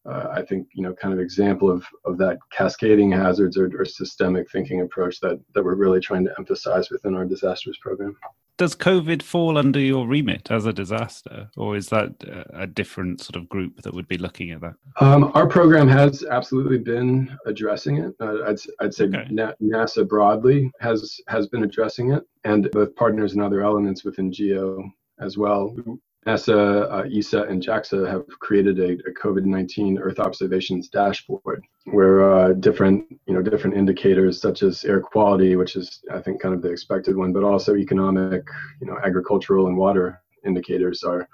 uh, 0.06 0.28
I 0.32 0.42
think 0.42 0.68
you 0.74 0.82
know 0.82 0.94
kind 0.94 1.12
of 1.12 1.20
example 1.20 1.70
of 1.70 1.84
of 2.04 2.16
that 2.18 2.38
cascading 2.50 3.12
hazards 3.12 3.56
or, 3.56 3.70
or, 3.78 3.84
systemic 3.84 4.50
thinking 4.50 4.80
approach 4.80 5.20
that 5.20 5.38
that 5.54 5.62
we're 5.62 5.74
really 5.74 6.00
trying 6.00 6.24
to 6.24 6.34
emphasize 6.38 6.90
within 6.90 7.14
our 7.14 7.24
disasters 7.24 7.78
program. 7.82 8.16
Does 8.56 8.74
COVID 8.74 9.22
fall 9.22 9.56
under 9.56 9.80
your 9.80 10.06
remit 10.06 10.50
as 10.50 10.66
a 10.66 10.72
disaster, 10.72 11.48
or 11.56 11.76
is 11.76 11.88
that 11.88 12.14
a 12.52 12.66
different 12.66 13.22
sort 13.22 13.36
of 13.36 13.48
group 13.48 13.80
that 13.82 13.94
would 13.94 14.06
be 14.06 14.18
looking 14.18 14.50
at 14.50 14.60
that? 14.60 14.74
Um, 15.00 15.32
our 15.34 15.46
program 15.46 15.88
has 15.88 16.24
absolutely 16.24 16.76
been 16.76 17.34
addressing 17.46 17.98
it. 17.98 18.14
Uh, 18.20 18.44
I'd 18.46 18.58
I'd 18.80 18.94
say 18.94 19.04
okay. 19.04 19.28
NASA 19.62 20.06
broadly 20.06 20.70
has 20.80 21.18
has 21.28 21.46
been 21.46 21.62
addressing 21.62 22.12
it, 22.12 22.22
and 22.44 22.70
both 22.70 22.94
partners 22.96 23.32
and 23.32 23.42
other 23.42 23.62
elements 23.62 24.04
within 24.04 24.32
GEO 24.32 24.82
as 25.20 25.36
well. 25.38 25.74
NASA, 26.26 26.90
uh, 26.92 27.08
ESA, 27.18 27.44
and 27.44 27.62
JAXA 27.62 28.06
have 28.08 28.26
created 28.40 28.78
a, 28.78 28.92
a 29.08 29.14
COVID-19 29.14 29.98
Earth 30.00 30.18
observations 30.18 30.88
dashboard, 30.88 31.64
where 31.86 32.30
uh, 32.30 32.52
different, 32.52 33.06
you 33.26 33.32
know, 33.32 33.40
different 33.40 33.76
indicators 33.76 34.40
such 34.40 34.62
as 34.62 34.84
air 34.84 35.00
quality, 35.00 35.56
which 35.56 35.76
is 35.76 36.02
I 36.12 36.20
think 36.20 36.42
kind 36.42 36.54
of 36.54 36.60
the 36.60 36.70
expected 36.70 37.16
one, 37.16 37.32
but 37.32 37.42
also 37.42 37.74
economic, 37.74 38.44
you 38.80 38.86
know, 38.86 38.98
agricultural 39.02 39.68
and 39.68 39.76
water 39.76 40.20
indicators 40.44 41.02
are 41.02 41.26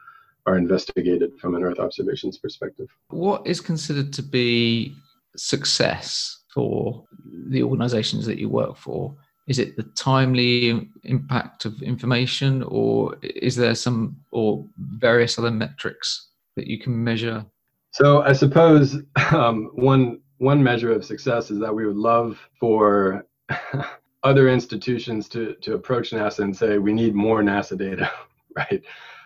are 0.46 0.57
investigated 0.57 1.33
from 1.40 1.57
an 1.57 1.64
Earth 1.64 1.81
observations 1.81 2.38
perspective. 2.38 2.87
What 3.09 3.44
is 3.44 3.61
considered 3.61 4.12
to 4.12 4.22
be 4.22 4.94
success 5.37 6.44
for 6.55 7.05
the 7.49 7.62
organizations 7.64 8.25
that 8.27 8.38
you 8.38 8.49
work 8.49 8.77
for? 8.77 9.16
Is 9.47 9.59
it 9.59 9.77
the 9.77 9.85
timely 9.95 10.89
impact 11.05 11.65
of 11.65 11.81
information, 11.83 12.65
or 12.65 13.17
is 13.23 13.55
there 13.55 13.75
some 13.75 14.17
or 14.33 14.67
various 14.79 15.39
other 15.39 15.53
metrics 15.53 16.29
that 16.57 16.67
you 16.67 16.81
can 16.81 17.03
measure? 17.03 17.47
So 17.93 18.23
I 18.23 18.33
suppose 18.33 18.97
um, 19.31 19.71
one 19.75 20.21
one 20.39 20.63
measure 20.63 20.93
of 20.93 21.05
success 21.05 21.51
is 21.51 21.59
that 21.61 21.75
we 21.75 21.87
would 21.87 21.97
love 21.97 22.39
for 22.59 23.25
other 24.25 24.49
institutions 24.49 25.29
to 25.31 25.55
to 25.63 25.75
approach 25.75 26.11
NASA 26.11 26.41
and 26.41 26.57
say 26.57 26.79
we 26.79 26.93
need 26.93 27.15
more 27.15 27.43
NASA 27.43 27.79
data, 27.79 28.11
right? 28.57 28.83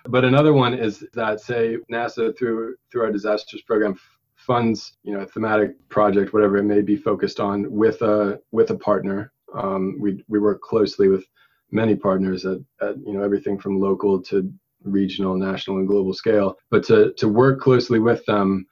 But 0.06 0.24
another 0.24 0.52
one 0.52 0.74
is 0.74 1.04
that 1.14 1.40
say 1.40 1.78
NASA 1.90 2.36
through 2.36 2.76
through 2.92 3.04
our 3.04 3.12
disasters 3.12 3.62
program 3.62 3.98
funds 4.36 4.96
you 5.02 5.12
know 5.12 5.20
a 5.20 5.26
thematic 5.26 5.72
project 5.90 6.32
whatever 6.32 6.56
it 6.56 6.62
may 6.62 6.80
be 6.80 6.96
focused 6.96 7.40
on 7.40 7.70
with 7.70 8.00
a 8.00 8.40
with 8.52 8.70
a 8.70 8.74
partner 8.74 9.32
um, 9.54 9.96
we 10.00 10.24
we 10.28 10.38
work 10.38 10.60
closely 10.60 11.08
with 11.08 11.24
many 11.70 11.94
partners 11.94 12.44
at, 12.44 12.58
at 12.80 12.96
you 12.98 13.12
know 13.12 13.22
everything 13.22 13.58
from 13.58 13.80
local 13.80 14.20
to 14.22 14.52
regional 14.84 15.36
national 15.36 15.78
and 15.78 15.88
global 15.88 16.14
scale. 16.14 16.56
But 16.70 16.84
to 16.84 17.12
to 17.14 17.28
work 17.28 17.60
closely 17.60 17.98
with 17.98 18.24
them 18.26 18.66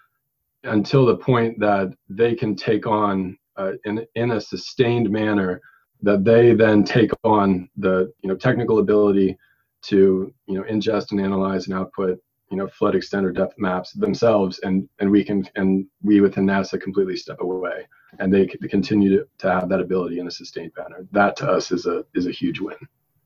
until 0.65 1.07
the 1.07 1.17
point 1.17 1.59
that 1.61 1.95
they 2.09 2.35
can 2.35 2.57
take 2.57 2.87
on 2.87 3.37
uh, 3.57 3.73
in 3.85 4.07
in 4.15 4.33
a 4.33 4.41
sustained 4.41 5.11
manner 5.11 5.61
that 6.03 6.25
they 6.25 6.55
then 6.55 6.85
take 6.85 7.11
on 7.25 7.69
the 7.77 8.13
you 8.23 8.29
know 8.29 8.37
technical 8.37 8.79
ability 8.79 9.37
to 9.83 10.33
you 10.47 10.55
know 10.55 10.63
ingest 10.65 11.13
and 11.13 11.21
analyze 11.21 11.67
and 11.67 11.77
output 11.77 12.19
you 12.51 12.57
know 12.57 12.69
flood 12.69 12.95
extender 12.95 13.35
depth 13.35 13.55
maps 13.59 13.93
themselves 13.93 14.59
and 14.61 14.89
and 15.01 15.11
we 15.11 15.25
can 15.25 15.49
and 15.57 15.87
we 16.03 16.21
within 16.21 16.47
nasa 16.47 16.81
completely 16.81 17.17
step 17.17 17.41
away 17.41 17.87
and 18.19 18.33
they 18.33 18.47
continue 18.47 19.19
to, 19.19 19.29
to 19.39 19.51
have 19.51 19.69
that 19.69 19.81
ability 19.81 20.19
in 20.19 20.27
a 20.27 20.31
sustained 20.31 20.73
manner. 20.77 21.07
That 21.13 21.37
to 21.37 21.51
us 21.51 21.71
is 21.71 21.87
a 21.87 22.05
is 22.15 22.27
a 22.27 22.33
huge 22.33 22.61
win. 22.61 22.77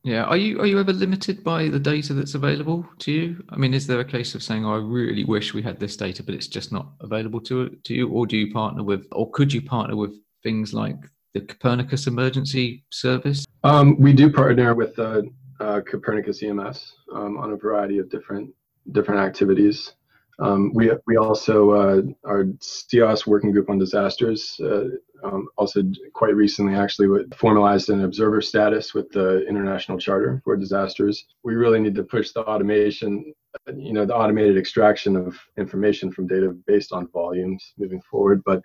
Yeah. 0.05 0.25
Are 0.25 0.37
you 0.37 0.61
are 0.61 0.67
you 0.67 0.81
ever 0.81 0.93
limited 0.93 1.45
by 1.45 1.69
the 1.69 1.79
data 1.79 2.13
that's 2.15 2.35
available 2.35 2.87
to 3.01 3.13
you? 3.13 3.45
I 3.51 3.57
mean 3.57 3.73
is 3.73 3.87
there 3.87 4.01
a 4.01 4.05
case 4.05 4.35
of 4.35 4.43
saying 4.43 4.65
oh, 4.65 4.75
i 4.75 4.79
really 4.79 5.25
wish 5.25 5.55
we 5.55 5.63
had 5.63 5.79
this 5.79 5.97
data 5.97 6.23
but 6.23 6.35
it's 6.35 6.49
just 6.49 6.73
not 6.73 6.89
available 7.01 7.41
to 7.43 7.69
to 7.69 7.95
you 7.95 8.09
or 8.09 8.27
do 8.27 8.37
you 8.37 8.53
partner 8.53 8.83
with 8.83 9.07
or 9.13 9.31
could 9.31 9.53
you 9.53 9.63
partner 9.63 9.95
with 9.95 10.13
things 10.43 10.75
like 10.75 10.97
the 11.35 11.41
copernicus 11.41 12.07
emergency 12.07 12.85
service? 12.91 13.45
Um, 13.65 13.99
we 14.01 14.13
do 14.13 14.31
partner 14.31 14.75
with 14.75 14.97
the 14.97 15.31
uh, 15.61 15.81
copernicus 15.89 16.43
ems 16.43 16.95
um, 17.15 17.39
on 17.39 17.53
a 17.53 17.57
variety 17.57 17.99
of 17.99 18.11
different 18.11 18.51
different 18.91 19.21
activities. 19.21 19.93
Um, 20.39 20.73
we 20.75 20.91
we 21.07 21.17
also 21.17 21.71
uh, 21.71 22.03
our 22.25 22.45
CEOS 22.61 23.27
working 23.27 23.53
group 23.53 23.69
on 23.71 23.79
disasters 23.79 24.59
uh, 24.61 24.85
um, 25.25 25.49
also 25.57 25.83
quite 26.13 26.35
recently 26.35 26.75
actually 26.75 27.25
formalized 27.37 27.91
an 27.91 28.05
observer 28.05 28.41
status 28.41 28.95
with 28.95 29.11
the 29.13 29.47
International 29.47 29.99
Charter 29.99 30.41
for 30.45 30.57
Disasters. 30.57 31.27
We 31.45 31.55
really 31.55 31.81
need 31.81 31.95
to 31.95 32.03
push 32.03 32.33
the 32.33 32.41
automation, 32.41 33.33
you 33.77 33.93
know, 33.93 34.05
the 34.05 34.17
automated 34.17 34.57
extraction 34.57 35.17
of 35.17 35.39
information 35.57 36.11
from 36.11 36.27
data 36.27 36.51
based 36.67 36.93
on 36.93 37.09
volumes 37.09 37.75
moving 37.79 38.03
forward. 38.03 38.43
But 38.45 38.63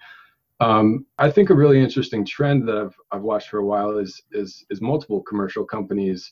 um, 0.59 1.05
I 1.19 1.29
think 1.29 1.49
a 1.49 1.55
really 1.55 1.79
interesting 1.79 2.25
trend 2.25 2.67
that 2.67 2.77
I've 2.77 2.95
I've 3.11 3.21
watched 3.21 3.49
for 3.49 3.59
a 3.59 3.65
while 3.65 3.97
is 3.97 4.21
is 4.31 4.65
is 4.69 4.81
multiple 4.81 5.21
commercial 5.21 5.65
companies 5.65 6.31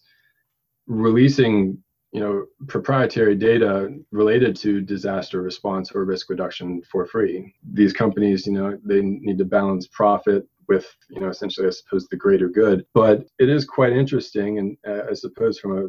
releasing 0.87 1.83
you 2.15 2.21
know 2.21 2.45
proprietary 2.67 3.35
data 3.35 3.93
related 4.11 4.55
to 4.55 4.79
disaster 4.79 5.41
response 5.41 5.91
or 5.91 6.05
risk 6.05 6.29
reduction 6.29 6.81
for 6.89 7.05
free. 7.05 7.53
These 7.73 7.91
companies 7.91 8.47
you 8.47 8.53
know 8.53 8.79
they 8.85 9.01
need 9.01 9.37
to 9.39 9.43
balance 9.43 9.85
profit 9.87 10.47
with 10.69 10.87
you 11.09 11.19
know 11.19 11.27
essentially 11.27 11.67
i 11.67 11.71
suppose 11.71 12.07
the 12.07 12.15
greater 12.15 12.47
good. 12.47 12.85
But 12.93 13.25
it 13.37 13.49
is 13.49 13.65
quite 13.65 13.91
interesting 13.91 14.59
and 14.59 14.77
uh, 14.87 15.11
i 15.11 15.13
suppose 15.13 15.59
from 15.59 15.77
a 15.77 15.81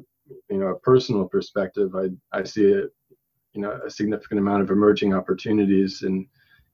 you 0.53 0.59
know 0.59 0.71
a 0.75 0.81
personal 0.81 1.27
perspective 1.29 1.95
i 1.95 2.07
i 2.37 2.43
see 2.43 2.73
a 2.73 2.83
you 3.53 3.63
know 3.63 3.79
a 3.87 3.89
significant 3.89 4.41
amount 4.41 4.63
of 4.65 4.71
emerging 4.71 5.15
opportunities 5.15 6.03
in 6.03 6.27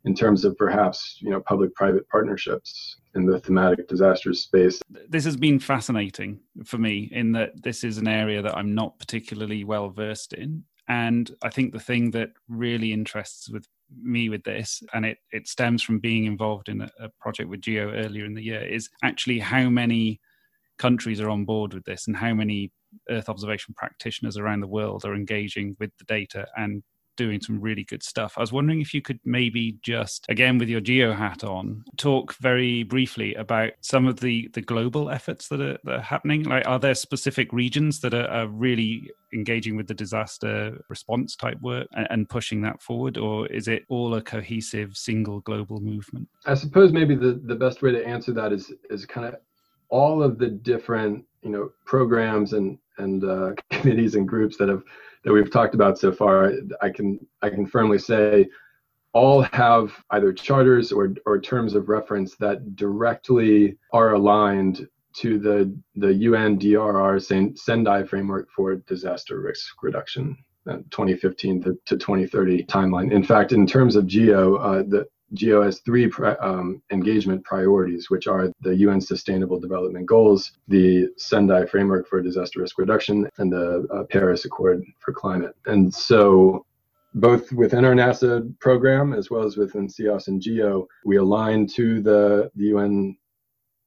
in 0.05 0.15
terms 0.15 0.45
of 0.45 0.57
perhaps 0.57 1.19
you 1.21 1.31
know 1.31 1.41
public-private 1.41 2.09
partnerships 2.09 2.97
in 3.15 3.27
the 3.27 3.39
thematic 3.39 3.89
disasters 3.89 4.43
space. 4.43 4.81
This 5.09 5.25
has 5.25 5.37
been 5.37 5.59
fascinating 5.59 6.41
for 6.65 6.79
me 6.79 7.09
in 7.13 7.33
that 7.33 7.63
this 7.63 7.85
is 7.85 7.99
an 7.99 8.09
area 8.09 8.43
that 8.43 8.57
I'm 8.57 8.75
not 8.75 8.99
particularly 8.99 9.65
well 9.65 9.91
versed 9.91 10.33
in, 10.33 10.65
and 10.89 11.31
I 11.43 11.51
think 11.51 11.73
the 11.73 11.81
thing 11.81 12.11
that 12.13 12.31
really 12.49 12.93
interests 12.93 13.49
with 13.49 13.67
me 14.03 14.29
with 14.29 14.45
this, 14.45 14.83
and 14.95 15.05
it 15.05 15.19
it 15.31 15.47
stems 15.49 15.83
from 15.83 15.99
being 15.99 16.25
involved 16.25 16.69
in 16.69 16.81
a, 16.81 16.91
a 16.99 17.09
project 17.21 17.49
with 17.49 17.61
Geo 17.61 17.93
earlier 17.93 18.25
in 18.25 18.35
the 18.35 18.43
year, 18.43 18.63
is 18.63 18.89
actually 19.03 19.39
how 19.39 19.69
many 19.69 20.21
countries 20.79 21.21
are 21.21 21.31
on 21.31 21.45
board 21.45 21.75
with 21.75 21.85
this 21.85 22.07
and 22.07 22.17
how 22.17 22.35
many 22.35 22.73
Earth 23.09 23.29
observation 23.29 23.75
practitioners 23.75 24.37
around 24.37 24.61
the 24.61 24.67
world 24.67 25.05
are 25.05 25.15
engaging 25.15 25.77
with 25.79 25.91
the 25.99 26.05
data 26.05 26.47
and 26.57 26.83
doing 27.17 27.41
some 27.41 27.61
really 27.61 27.85
good 27.85 28.03
stuff. 28.03 28.35
I 28.37 28.41
was 28.41 28.53
wondering 28.53 28.81
if 28.81 28.95
you 28.95 29.03
could 29.03 29.21
maybe 29.25 29.79
just, 29.83 30.27
again 30.29 30.59
with 30.59 30.69
your 30.69 30.81
geo 30.81 31.13
hat 31.13 31.45
on, 31.45 31.85
talk 31.97 32.35
very 32.37 32.83
briefly 32.83 33.35
about 33.35 33.73
some 33.81 34.07
of 34.07 34.21
the 34.21 34.49
the 34.55 34.61
global 34.63 35.11
efforts 35.11 35.49
that 35.49 35.61
are, 35.61 35.79
that 35.85 35.95
are 35.95 36.01
happening. 36.01 36.45
Like, 36.45 36.67
are 36.67 36.79
there 36.79 36.95
specific 36.95 37.53
regions 37.53 38.01
that 38.01 38.15
are, 38.15 38.29
are 38.29 38.47
really 38.47 39.11
engaging 39.33 39.77
with 39.77 39.87
the 39.87 39.95
disaster 39.95 40.85
response 40.89 41.37
type 41.37 41.61
work 41.63 41.89
and, 41.93 42.07
and, 42.11 42.29
pushing 42.29 42.61
that 42.63 42.81
forward, 42.81 43.17
or 43.19 43.47
is 43.49 43.69
it 43.69 43.85
all 43.89 44.15
a 44.15 44.23
cohesive 44.23 44.97
single 44.97 45.41
global 45.41 45.81
movement? 45.81 46.29
I 46.47 46.55
suppose 46.55 46.93
maybe 46.93 47.15
the 47.15 47.41
the 47.45 47.55
best 47.55 47.83
way 47.83 47.93
to 47.93 48.07
answer 48.07 48.33
that 48.33 48.53
is 48.53 48.73
is 48.91 49.07
kind 49.07 49.27
of 49.27 49.37
all 49.89 50.23
of 50.23 50.39
the 50.39 50.49
different 50.49 51.25
you 51.43 51.51
know 51.51 51.71
programs 51.85 52.53
and 52.53 52.79
and 52.99 53.25
uh, 53.25 53.53
committees 53.71 54.15
and 54.15 54.29
groups 54.29 54.57
that 54.57 54.69
have 54.69 54.83
that 55.25 55.33
we've 55.33 55.51
talked 55.51 55.75
about 55.75 55.99
so 55.99 56.13
far, 56.13 56.53
I 56.81 56.91
can 56.91 57.19
I 57.43 57.51
can 57.51 57.67
firmly 57.67 57.99
say 57.99 58.49
all 59.13 59.43
have 59.53 59.93
either 60.11 60.33
charters 60.33 60.91
or, 60.91 61.15
or 61.27 61.39
terms 61.41 61.75
of 61.75 61.89
reference 61.89 62.35
that 62.37 62.77
directly 62.77 63.77
are 63.93 64.15
aligned 64.15 64.89
to 65.15 65.39
the 65.39 65.77
the 65.95 66.07
UNDRR 66.07 67.59
Sendai 67.59 68.05
framework 68.05 68.49
for 68.51 68.77
disaster 68.77 69.41
risk 69.41 69.83
reduction, 69.83 70.37
uh, 70.67 70.79
2015 70.91 71.63
to, 71.63 71.79
to 71.85 71.97
2030 71.97 72.65
timeline. 72.65 73.13
In 73.13 73.23
fact, 73.23 73.53
in 73.53 73.67
terms 73.67 73.97
of 73.97 74.07
GEO, 74.07 74.57
uh, 74.57 74.83
the 74.83 75.07
GEO 75.35 75.63
has 75.63 75.81
three 75.81 76.09
pri- 76.09 76.37
um, 76.37 76.83
engagement 76.91 77.45
priorities, 77.45 78.11
which 78.11 78.27
are 78.27 78.53
the 78.61 78.75
UN 78.77 79.01
Sustainable 79.01 79.59
Development 79.59 80.07
Goals, 80.07 80.53
the 80.69 81.09
Sendai 81.17 81.67
Framework 81.67 82.09
for 82.09 82.21
Disaster 82.21 82.61
Risk 82.61 82.79
Reduction, 82.79 83.29
and 83.39 83.53
the 83.53 83.87
uh, 83.93 84.05
Paris 84.05 84.45
Accord 84.45 84.85
for 84.99 85.13
Climate. 85.13 85.55
And 85.67 85.93
so, 85.93 86.67
both 87.15 87.53
within 87.53 87.85
our 87.85 87.95
NASA 87.95 88.59
program 88.59 89.13
as 89.13 89.31
well 89.31 89.45
as 89.45 89.57
within 89.57 89.89
CEOS 89.89 90.29
and 90.29 90.41
GEO, 90.41 90.87
we 91.05 91.17
align 91.17 91.67
to 91.69 92.01
the, 92.01 92.51
the 92.57 92.67
UN 92.67 93.17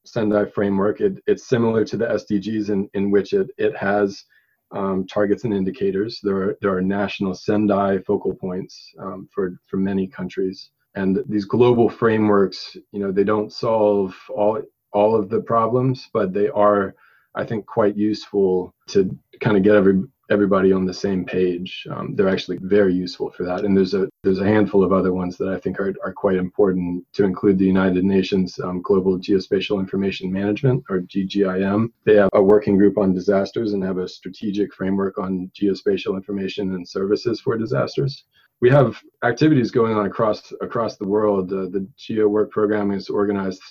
Sendai 0.05 0.45
framework. 0.45 1.01
It, 1.01 1.23
it's 1.25 1.47
similar 1.47 1.83
to 1.85 1.97
the 1.97 2.05
SDGs 2.05 2.69
in, 2.69 2.89
in 2.93 3.09
which 3.09 3.33
it, 3.33 3.47
it 3.57 3.75
has 3.75 4.23
um, 4.71 5.07
targets 5.07 5.43
and 5.43 5.53
indicators. 5.53 6.19
There 6.21 6.37
are, 6.37 6.57
there 6.61 6.75
are 6.75 6.81
national 6.81 7.33
Sendai 7.33 7.99
focal 7.99 8.35
points 8.35 8.93
um, 8.99 9.27
for, 9.33 9.59
for 9.67 9.77
many 9.77 10.07
countries 10.07 10.69
and 10.95 11.23
these 11.27 11.45
global 11.45 11.89
frameworks 11.89 12.75
you 12.91 12.99
know 12.99 13.11
they 13.11 13.23
don't 13.23 13.53
solve 13.53 14.15
all 14.29 14.61
all 14.93 15.15
of 15.15 15.29
the 15.29 15.41
problems 15.41 16.09
but 16.13 16.33
they 16.33 16.49
are 16.49 16.95
i 17.35 17.43
think 17.43 17.65
quite 17.65 17.95
useful 17.95 18.73
to 18.87 19.17
kind 19.39 19.57
of 19.57 19.63
get 19.63 19.75
every 19.75 20.03
everybody 20.29 20.73
on 20.73 20.85
the 20.85 20.93
same 20.93 21.23
page. 21.23 21.85
Um, 21.91 22.15
they're 22.15 22.29
actually 22.29 22.57
very 22.61 22.93
useful 22.93 23.31
for 23.31 23.43
that. 23.43 23.63
And 23.63 23.77
there's 23.77 23.93
a 23.93 24.09
there's 24.23 24.39
a 24.39 24.45
handful 24.45 24.83
of 24.83 24.91
other 24.91 25.13
ones 25.13 25.37
that 25.37 25.49
i 25.49 25.59
think 25.59 25.79
are, 25.79 25.93
are 26.03 26.13
quite 26.13 26.37
important 26.37 27.05
to 27.13 27.23
include 27.23 27.57
the 27.59 27.65
united 27.65 28.03
nations 28.03 28.59
um, 28.59 28.81
global 28.81 29.19
geospatial 29.19 29.79
information 29.79 30.31
management 30.31 30.83
or 30.89 31.01
ggim 31.01 31.91
they 32.05 32.15
have 32.15 32.29
a 32.33 32.41
working 32.41 32.75
group 32.77 32.97
on 32.97 33.13
disasters 33.13 33.73
and 33.73 33.83
have 33.83 33.99
a 33.99 34.07
strategic 34.07 34.73
framework 34.73 35.17
on 35.17 35.51
geospatial 35.59 36.15
information 36.15 36.73
and 36.73 36.87
services 36.87 37.39
for 37.39 37.57
disasters 37.57 38.23
we 38.61 38.69
have 38.69 39.01
activities 39.23 39.71
going 39.71 39.95
on 39.95 40.05
across 40.05 40.53
across 40.61 40.97
the 40.97 41.07
world. 41.07 41.51
Uh, 41.51 41.67
the 41.69 41.87
Geo 41.97 42.27
Work 42.27 42.51
Program 42.51 42.91
is 42.91 43.09
organized 43.09 43.61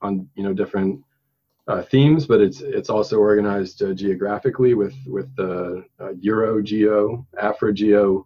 on 0.00 0.28
you 0.34 0.42
know 0.42 0.52
different 0.52 1.00
uh, 1.68 1.82
themes, 1.82 2.26
but 2.26 2.40
it's 2.40 2.60
it's 2.60 2.90
also 2.90 3.18
organized 3.18 3.82
uh, 3.82 3.92
geographically 3.94 4.74
with 4.74 4.94
with 5.06 5.34
the 5.36 5.84
uh, 6.00 6.10
Euro 6.20 6.60
Geo, 6.62 7.26
Afro 7.40 7.72
Geo, 7.72 8.24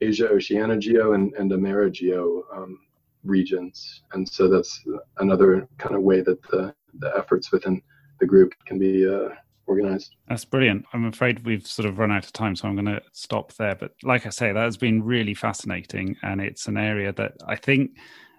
Asia 0.00 0.28
Oceania 0.28 0.78
Geo, 0.78 1.12
and 1.12 1.34
and 1.34 1.50
Ameri 1.50 1.92
Geo 1.92 2.44
um, 2.54 2.80
regions. 3.24 4.02
And 4.12 4.26
so 4.28 4.48
that's 4.48 4.82
another 5.18 5.68
kind 5.76 5.94
of 5.94 6.02
way 6.02 6.22
that 6.22 6.42
the 6.50 6.74
the 7.00 7.12
efforts 7.16 7.52
within 7.52 7.82
the 8.20 8.26
group 8.26 8.54
can 8.64 8.78
be 8.78 9.06
uh, 9.06 9.28
organized. 9.68 10.16
That's 10.28 10.44
brilliant. 10.44 10.84
I'm 10.92 11.04
afraid 11.04 11.44
we've 11.44 11.66
sort 11.66 11.86
of 11.86 11.98
run 11.98 12.10
out 12.10 12.24
of 12.24 12.32
time, 12.32 12.56
so 12.56 12.66
I'm 12.66 12.74
going 12.74 12.86
to 12.86 13.02
stop 13.12 13.52
there. 13.54 13.74
But 13.74 13.92
like 14.02 14.26
I 14.26 14.30
say, 14.30 14.52
that 14.52 14.64
has 14.64 14.76
been 14.76 15.02
really 15.02 15.34
fascinating, 15.34 16.16
and 16.22 16.40
it's 16.40 16.66
an 16.66 16.76
area 16.76 17.12
that 17.12 17.32
I 17.46 17.56
think 17.56 17.92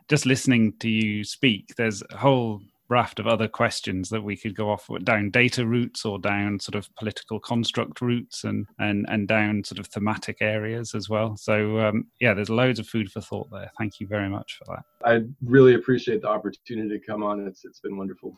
just 0.09 0.25
listening 0.25 0.73
to 0.79 0.89
you 0.89 1.23
speak, 1.23 1.75
there's 1.77 2.03
a 2.09 2.17
whole 2.17 2.61
raft 2.89 3.19
of 3.19 3.27
other 3.27 3.47
questions 3.47 4.09
that 4.09 4.23
we 4.23 4.35
could 4.35 4.55
go 4.55 4.69
off 4.69 4.89
down 5.03 5.29
data 5.29 5.65
routes 5.65 6.05
or 6.05 6.17
down 6.17 6.59
sort 6.59 6.75
of 6.75 6.89
political 6.95 7.39
construct 7.39 8.01
routes 8.01 8.43
and 8.43 8.65
and 8.79 9.05
and 9.09 9.27
down 9.27 9.63
sort 9.63 9.77
of 9.77 9.85
thematic 9.87 10.37
areas 10.41 10.95
as 10.95 11.07
well 11.07 11.37
so 11.37 11.77
um, 11.79 12.05
yeah 12.19 12.33
there's 12.33 12.49
loads 12.49 12.79
of 12.79 12.87
food 12.87 13.11
for 13.11 13.21
thought 13.21 13.47
there 13.51 13.69
thank 13.77 13.99
you 13.99 14.07
very 14.07 14.27
much 14.27 14.57
for 14.57 14.75
that 14.75 14.83
i 15.07 15.21
really 15.45 15.75
appreciate 15.75 16.21
the 16.21 16.27
opportunity 16.27 16.89
to 16.89 17.05
come 17.05 17.21
on 17.21 17.45
it's 17.45 17.63
it's 17.63 17.79
been 17.79 17.95
wonderful 17.95 18.35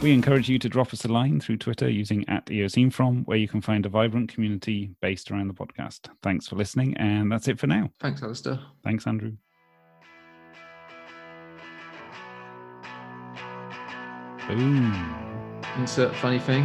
We 0.00 0.12
encourage 0.12 0.48
you 0.48 0.60
to 0.60 0.68
drop 0.68 0.92
us 0.92 1.04
a 1.04 1.08
line 1.08 1.40
through 1.40 1.56
Twitter 1.56 1.90
using 1.90 2.24
at 2.28 2.46
EOSceneFrom, 2.46 3.26
where 3.26 3.36
you 3.36 3.48
can 3.48 3.60
find 3.60 3.84
a 3.84 3.88
vibrant 3.88 4.32
community 4.32 4.90
based 5.02 5.28
around 5.32 5.48
the 5.48 5.54
podcast. 5.54 6.08
Thanks 6.22 6.46
for 6.46 6.54
listening, 6.54 6.96
and 6.98 7.32
that's 7.32 7.48
it 7.48 7.58
for 7.58 7.66
now. 7.66 7.90
Thanks, 7.98 8.22
Alastair. 8.22 8.60
Thanks, 8.84 9.08
Andrew. 9.08 9.32
Boom. 14.46 15.52
Insert 15.76 16.14
funny 16.14 16.38
thing. 16.38 16.64